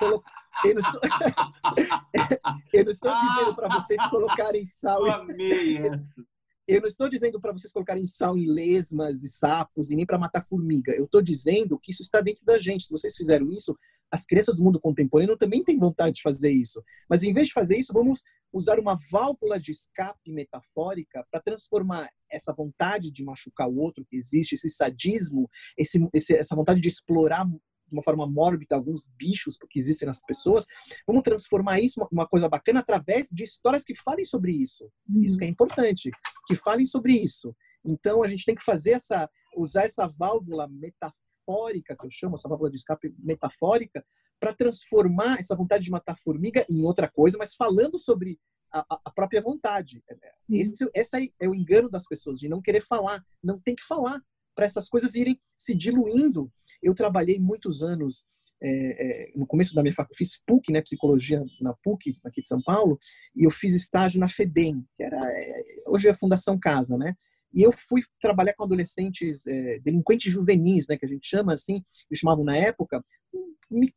[0.00, 1.00] eu, não estou,
[2.72, 5.06] eu não estou dizendo para vocês colocarem sal.
[5.06, 6.08] Eu amei essa.
[6.68, 10.20] Eu não estou dizendo para vocês colocarem sal em lesmas e sapos e nem para
[10.20, 10.92] matar formiga.
[10.92, 12.84] Eu estou dizendo que isso está dentro da gente.
[12.84, 13.76] Se vocês fizeram isso,
[14.10, 16.82] as crianças do mundo contemporâneo também têm vontade de fazer isso.
[17.08, 22.10] Mas em vez de fazer isso, vamos usar uma válvula de escape metafórica para transformar
[22.30, 25.48] essa vontade de machucar o outro que existe, esse sadismo,
[25.78, 30.20] esse, esse, essa vontade de explorar de uma forma mórbida alguns bichos que existem nas
[30.20, 30.64] pessoas,
[31.04, 34.88] vamos transformar isso uma coisa bacana através de histórias que falem sobre isso.
[35.08, 35.22] Uhum.
[35.22, 36.10] Isso que é importante,
[36.46, 37.54] que falem sobre isso.
[37.84, 42.48] Então a gente tem que fazer essa, usar essa válvula metafórica que eu chamo, essa
[42.48, 44.04] válvula de escape metafórica,
[44.38, 48.38] para transformar essa vontade de matar formiga em outra coisa, mas falando sobre
[48.72, 50.02] a, a própria vontade.
[50.48, 54.20] Esse, esse é o engano das pessoas de não querer falar, não tem que falar
[54.54, 56.52] para essas coisas irem se diluindo.
[56.82, 58.24] Eu trabalhei muitos anos
[58.62, 62.48] é, é, no começo da minha faculdade, fiz PUC, né, psicologia na PUC, aqui de
[62.48, 62.98] São Paulo,
[63.34, 67.14] e eu fiz estágio na FEBEM, que era é, hoje é a Fundação Casa, né?
[67.52, 71.84] E eu fui trabalhar com adolescentes é, delinquentes juvenis, né, que a gente chama assim,
[72.10, 73.04] eles chamavam na época,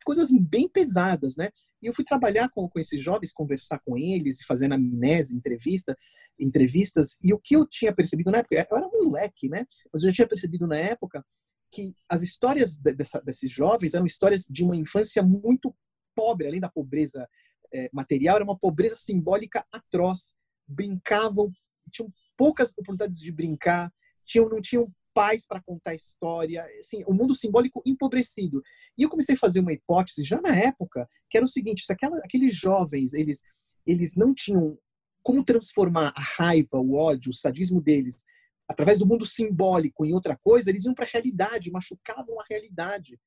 [0.05, 1.49] coisas bem pesadas, né?
[1.81, 5.97] E eu fui trabalhar com, com esses jovens, conversar com eles, fazendo amnésia, entrevista,
[6.39, 9.65] entrevistas, e o que eu tinha percebido na época, eu era um moleque, né?
[9.91, 11.25] Mas eu já tinha percebido na época
[11.71, 15.75] que as histórias dessa, desses jovens eram histórias de uma infância muito
[16.15, 17.27] pobre, além da pobreza
[17.73, 20.31] é, material, era uma pobreza simbólica atroz.
[20.67, 21.51] Brincavam,
[21.91, 22.13] tinham
[22.43, 23.89] poucas oportunidades de brincar,
[24.25, 28.61] tinham, não tinham pais para contar história, assim, o mundo simbólico empobrecido.
[28.97, 31.93] E eu comecei a fazer uma hipótese já na época, que era o seguinte, se
[31.93, 33.41] aquela, aqueles jovens, eles
[33.85, 34.77] eles não tinham
[35.21, 38.25] como transformar a raiva, o ódio, o sadismo deles
[38.67, 43.19] através do mundo simbólico em outra coisa, eles iam para a realidade, machucavam a realidade.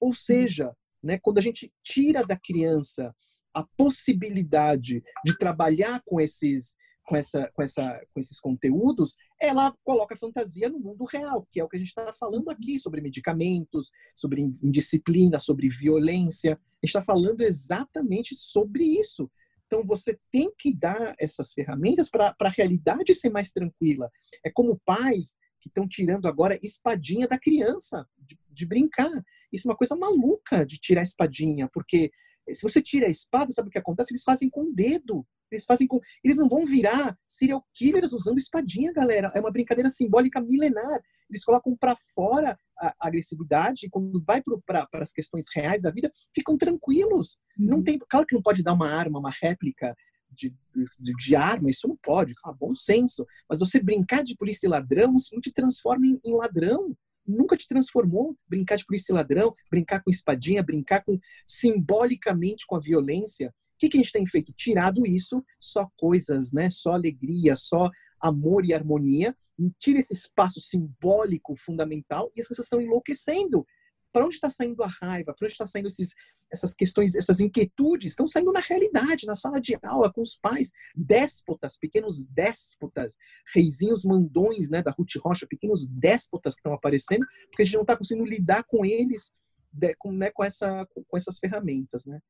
[0.00, 3.14] Ou seja, né, quando a gente tira da criança
[3.54, 6.74] a possibilidade de trabalhar com esses
[7.10, 11.58] com, essa, com, essa, com esses conteúdos, ela coloca a fantasia no mundo real, que
[11.58, 16.52] é o que a gente está falando aqui, sobre medicamentos, sobre indisciplina, sobre violência.
[16.52, 19.28] A gente está falando exatamente sobre isso.
[19.66, 24.08] Então, você tem que dar essas ferramentas para a realidade ser mais tranquila.
[24.44, 29.10] É como pais que estão tirando agora espadinha da criança, de, de, brincar.
[29.52, 32.12] Isso é uma coisa maluca de tirar espadinha, porque
[32.54, 34.12] se você tira a espada, sabe o que acontece?
[34.12, 35.26] Eles fazem com o dedo.
[35.50, 36.00] Eles fazem com.
[36.22, 39.32] Eles não vão virar serial killers usando espadinha, galera.
[39.34, 41.00] É uma brincadeira simbólica milenar.
[41.28, 46.10] Eles colocam para fora a agressividade e quando vai para as questões reais da vida,
[46.34, 47.36] ficam tranquilos.
[47.56, 47.84] Não uhum.
[47.84, 49.94] tem, claro que não pode dar uma arma, uma réplica
[50.30, 53.26] de, de, de, arma, isso não pode, claro, bom senso.
[53.48, 56.96] Mas você brincar de polícia e ladrão não te transforma em, em ladrão
[57.26, 62.76] nunca te transformou brincar de polícia e ladrão, brincar com espadinha, brincar com simbolicamente com
[62.76, 64.52] a violência que, que a gente tem feito?
[64.52, 66.68] Tirado isso, só coisas, né?
[66.68, 67.90] Só alegria, só
[68.20, 69.34] amor e harmonia.
[69.78, 73.66] Tira esse espaço simbólico fundamental e as pessoas estão enlouquecendo.
[74.12, 75.34] Para onde está saindo a raiva?
[75.34, 76.10] Para onde está saindo esses,
[76.52, 78.12] essas questões, essas inquietudes?
[78.12, 83.16] Estão saindo na realidade, na sala de aula, com os pais, déspotas, pequenos déspotas,
[83.54, 87.82] reizinhos mandões né, da Ruth Rocha, pequenos déspotas que estão aparecendo, porque a gente não
[87.82, 89.32] está conseguindo lidar com eles,
[89.72, 92.06] de, com, né, com, essa, com essas ferramentas.
[92.06, 92.20] Né?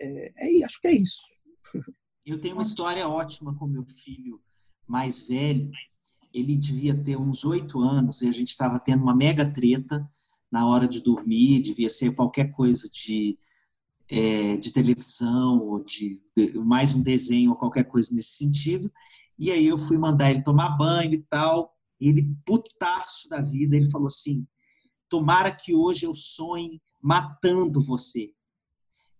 [0.00, 1.30] é, é, acho que é isso.
[2.24, 4.40] Eu tenho uma história ótima com meu filho
[4.86, 5.70] mais velho.
[6.32, 10.08] Ele devia ter uns oito anos e a gente estava tendo uma mega treta
[10.50, 13.38] na hora de dormir, devia ser qualquer coisa de,
[14.10, 18.90] é, de televisão ou de, de, mais um desenho ou qualquer coisa nesse sentido.
[19.38, 21.74] E aí eu fui mandar ele tomar banho e tal.
[22.00, 24.46] Ele, putaço da vida, ele falou assim:
[25.08, 28.32] Tomara que hoje eu sonhe matando você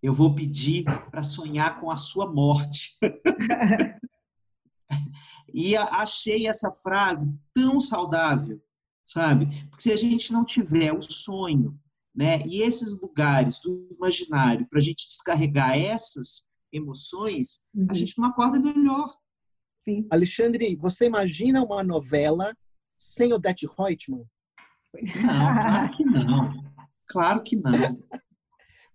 [0.03, 2.99] eu vou pedir para sonhar com a sua morte.
[5.53, 8.63] e achei essa frase tão saudável,
[9.05, 9.47] sabe?
[9.69, 11.79] Porque se a gente não tiver o sonho,
[12.15, 17.87] né, e esses lugares do imaginário para a gente descarregar essas emoções, uhum.
[17.91, 19.13] a gente não acorda melhor.
[19.83, 20.07] Sim.
[20.11, 22.55] Alexandre, você imagina uma novela
[22.99, 24.25] sem Odette Reutemann?
[25.23, 26.75] Não, claro que não.
[27.07, 27.73] Claro que não.
[27.73, 27.99] Claro,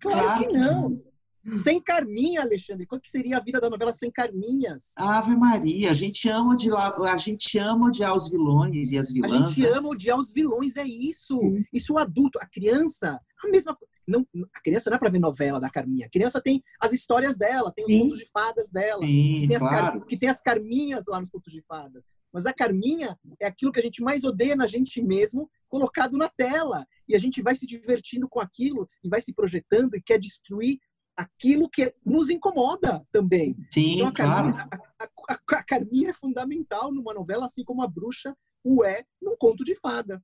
[0.00, 1.02] claro que não.
[1.50, 2.86] Sem Carminha, Alexandre.
[2.86, 4.92] Qual que seria a vida da novela sem Carminhas?
[4.96, 9.32] Ave Maria, a gente ama odiar, a gente ama odiar os vilões e as vilãs.
[9.32, 9.68] A gente né?
[9.68, 11.38] ama odiar os vilões, é isso.
[11.72, 13.76] Isso o adulto, a criança, a mesma
[14.06, 14.24] não,
[14.54, 16.06] a criança não é para ver novela da Carminha.
[16.06, 18.00] A criança tem as histórias dela, tem os Sim.
[18.00, 19.98] contos de fadas dela, Sim, que, tem claro.
[19.98, 22.04] as, que tem as Carminhas lá nos contos de fadas.
[22.32, 26.28] Mas a Carminha é aquilo que a gente mais odeia na gente mesmo, colocado na
[26.28, 26.86] tela.
[27.08, 30.78] E a gente vai se divertindo com aquilo e vai se projetando e quer destruir
[31.16, 33.56] aquilo que nos incomoda também.
[33.72, 34.82] Sim, então, a Carminha, claro.
[35.00, 39.36] a, a, a, Carminha é fundamental numa novela, assim como a bruxa o é num
[39.36, 40.22] conto de fada.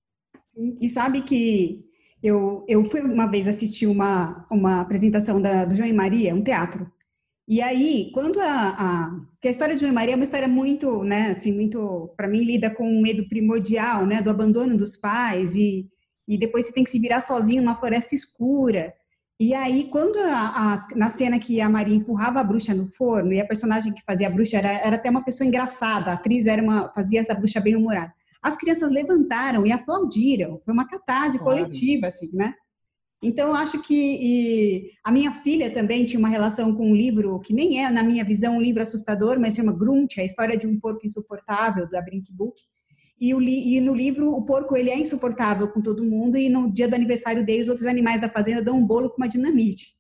[0.80, 1.84] E sabe que
[2.22, 6.42] eu, eu fui uma vez assistir uma, uma apresentação da, do João e Maria, um
[6.42, 6.90] teatro.
[7.48, 10.48] E aí, quando a, a, que a história de João e Maria é uma história
[10.48, 14.96] muito, né, assim, muito, para mim, lida com um medo primordial, né, do abandono dos
[14.96, 15.88] pais e,
[16.28, 18.94] e depois você tem que se virar sozinho numa floresta escura.
[19.42, 23.32] E aí, quando a, a, na cena que a Maria empurrava a bruxa no forno,
[23.32, 26.46] e a personagem que fazia a bruxa era, era até uma pessoa engraçada, a atriz
[26.46, 28.14] era uma, fazia essa bruxa bem humorada.
[28.40, 31.58] As crianças levantaram e aplaudiram, foi uma catarse claro.
[31.58, 32.54] coletiva, assim, né?
[33.20, 37.52] Então, eu acho que a minha filha também tinha uma relação com um livro que
[37.52, 40.78] nem é, na minha visão, um livro assustador, mas chama Grunt, a história de um
[40.78, 42.62] porco insuportável, da Brink Book.
[43.22, 46.68] E, o, e, no livro o porco ele é insuportável com todo mundo e no
[46.68, 49.92] dia do aniversário dele os outros animais da fazenda dão um bolo com uma dinamite.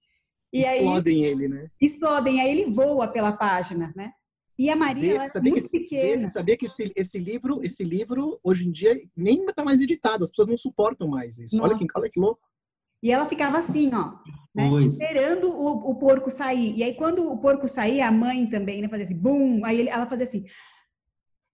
[0.52, 1.68] E explodem aí, ele, né?
[1.80, 4.10] Explodem, aí ele voa pela página, né?
[4.58, 6.22] E a Maria desse, é muito que, pequena.
[6.22, 10.24] Desse, sabia que esse, esse livro, esse livro hoje em dia nem está mais editado,
[10.24, 11.62] as pessoas não suportam mais isso.
[11.62, 12.42] Olha que, olha que louco.
[13.00, 14.14] E ela ficava assim, ó,
[14.52, 14.68] né?
[14.84, 16.76] esperando o, o, porco sair.
[16.76, 19.88] E aí quando o porco saía, a mãe também, né, fazia assim, bum, aí ele,
[19.88, 20.44] ela fazia assim.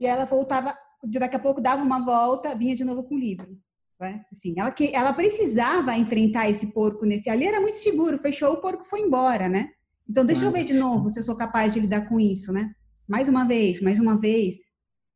[0.01, 3.19] E aí ela voltava daqui a pouco dava uma volta, vinha de novo com o
[3.19, 3.59] livro.
[4.01, 4.25] Né?
[4.31, 8.61] Assim, ela, que, ela precisava enfrentar esse porco nesse ali, era muito seguro, fechou, o
[8.61, 9.71] porco foi embora, né?
[10.09, 12.73] Então, deixa eu ver de novo se eu sou capaz de lidar com isso, né?
[13.07, 14.57] Mais uma vez, mais uma vez.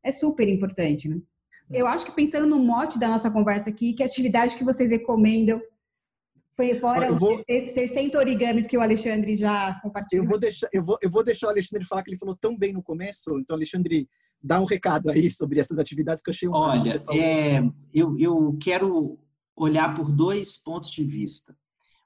[0.03, 1.19] É super importante, né?
[1.71, 5.59] Eu acho que pensando no mote da nossa conversa aqui, que atividade que vocês recomendam
[6.55, 7.37] foi fora eu vou...
[7.37, 10.25] os 60 origamis que o Alexandre já compartilhou.
[10.25, 12.55] Eu vou deixar, eu vou, eu vou deixar o Alexandre falar que ele falou tão
[12.55, 13.39] bem no começo.
[13.39, 14.07] Então, Alexandre,
[14.43, 17.63] dá um recado aí sobre essas atividades que eu achei um Olha, é,
[17.93, 19.17] eu, eu quero
[19.55, 21.55] olhar por dois pontos de vista.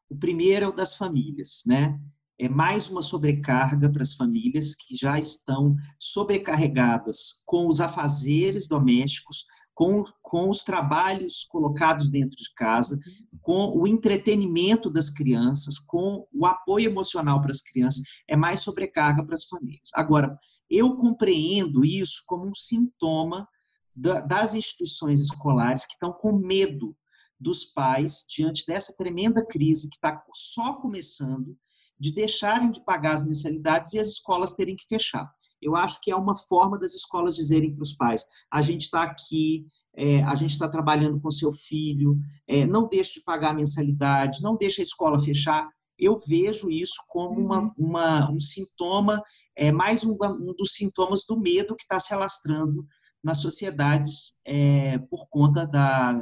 [0.09, 1.99] O primeiro é o das famílias, né?
[2.39, 9.45] É mais uma sobrecarga para as famílias que já estão sobrecarregadas com os afazeres domésticos,
[9.73, 12.99] com, com os trabalhos colocados dentro de casa,
[13.41, 19.23] com o entretenimento das crianças, com o apoio emocional para as crianças, é mais sobrecarga
[19.23, 19.89] para as famílias.
[19.95, 20.38] Agora,
[20.70, 23.47] eu compreendo isso como um sintoma
[23.95, 26.95] das instituições escolares que estão com medo
[27.39, 31.57] dos pais, diante dessa tremenda crise que está só começando,
[31.99, 35.32] de deixarem de pagar as mensalidades e as escolas terem que fechar.
[35.61, 39.03] Eu acho que é uma forma das escolas dizerem para os pais: a gente está
[39.03, 39.65] aqui,
[39.95, 44.43] é, a gente está trabalhando com seu filho, é, não deixe de pagar a mensalidade,
[44.43, 45.68] não deixe a escola fechar.
[45.98, 47.72] Eu vejo isso como uma, uhum.
[47.78, 49.22] uma, um sintoma
[49.56, 52.86] é mais um, um dos sintomas do medo que está se alastrando
[53.24, 56.14] nas sociedades é, por conta da,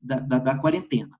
[0.00, 1.16] da, da, da quarentena.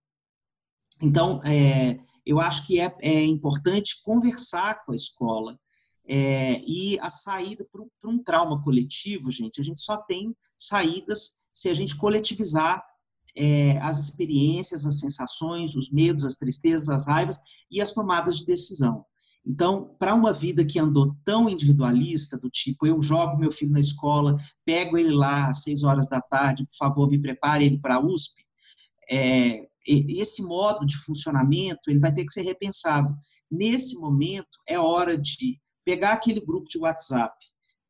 [1.01, 5.59] Então, é, eu acho que é, é, importante conversar com a escola
[6.07, 11.69] é, e a saída para um trauma coletivo, gente, a gente só tem saídas se
[11.69, 12.85] a gente coletivizar
[13.37, 17.39] é, as experiências, as sensações, os medos, as tristezas, as raivas
[17.70, 19.05] e as tomadas de decisão.
[19.47, 23.80] Então, para uma vida que andou tão individualista, do tipo, eu jogo meu filho na
[23.80, 27.97] escola, pego ele lá às seis horas da tarde, por favor, me prepare ele para
[27.97, 28.43] a USP,
[29.11, 33.14] é, esse modo de funcionamento ele vai ter que ser repensado.
[33.51, 37.35] Nesse momento, é hora de pegar aquele grupo de WhatsApp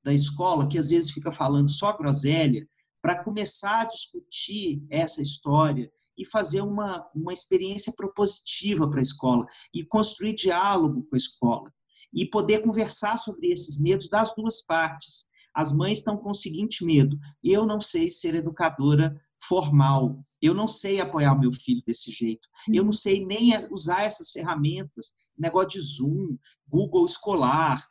[0.05, 2.66] da escola, que às vezes fica falando só groselha,
[3.05, 9.47] para começar a discutir essa história e fazer uma, uma experiência propositiva para a escola
[9.75, 11.71] e construir diálogo com a escola
[12.15, 15.27] e poder conversar sobre esses medos das duas partes.
[15.55, 20.67] As mães estão com o seguinte medo: eu não sei ser educadora formal, eu não
[20.67, 25.81] sei apoiar meu filho desse jeito, eu não sei nem usar essas ferramentas, negócio de
[25.81, 27.87] Zoom, Google Escolar,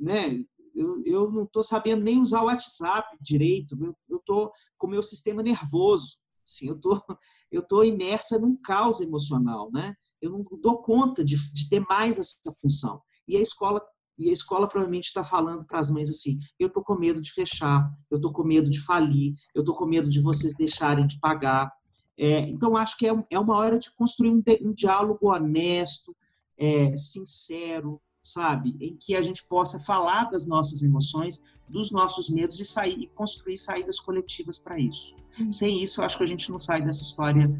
[0.00, 0.44] né?
[0.74, 3.76] Eu, eu não estou sabendo nem usar o WhatsApp direito,
[4.08, 7.00] eu estou com o meu sistema nervoso, assim, eu estou
[7.50, 9.94] eu estou imersa num caos emocional, né?
[10.20, 13.02] Eu não dou conta de, de ter mais essa função.
[13.28, 13.80] E a escola
[14.18, 17.32] e a escola provavelmente está falando para as mães assim: eu estou com medo de
[17.32, 21.18] fechar, eu estou com medo de falir, eu estou com medo de vocês deixarem de
[21.18, 21.70] pagar.
[22.16, 26.14] É, então, acho que é, é uma hora de construir um, um diálogo honesto,
[26.58, 28.76] é, sincero, sabe?
[28.80, 33.06] Em que a gente possa falar das nossas emoções, dos nossos medos e sair e
[33.08, 35.16] construir saídas coletivas para isso.
[35.40, 35.50] Hum.
[35.50, 37.50] Sem isso, eu acho que a gente não sai dessa história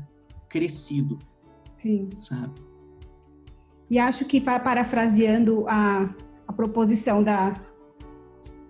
[0.48, 1.18] crescido.
[1.78, 2.10] Sim.
[2.16, 2.52] Sabe?
[3.90, 6.14] E acho que parafraseando a,
[6.46, 7.60] a proposição da,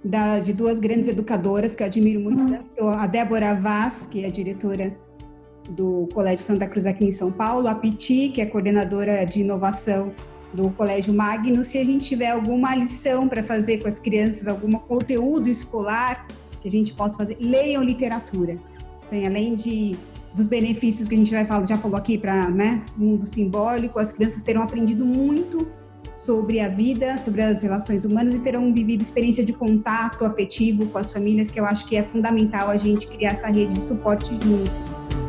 [0.05, 4.31] da, de duas grandes educadoras que eu admiro muito, tanto a Débora Vaz, que é
[4.31, 4.99] diretora
[5.71, 10.13] do Colégio Santa Cruz aqui em São Paulo, a Piti, que é coordenadora de inovação
[10.53, 14.73] do Colégio Magnus, se a gente tiver alguma lição para fazer com as crianças, algum
[14.73, 16.27] conteúdo escolar
[16.61, 18.59] que a gente possa fazer, leiam literatura.
[19.03, 19.97] Assim, além de
[20.35, 24.13] dos benefícios que a gente vai falar, já falou aqui para né, mundo simbólico, as
[24.13, 25.69] crianças terão aprendido muito
[26.15, 30.99] sobre a vida, sobre as relações humanas e terão vivido experiência de contato afetivo com
[30.99, 34.31] as famílias, que eu acho que é fundamental a gente criar essa rede de suporte
[34.43, 35.22] juntos.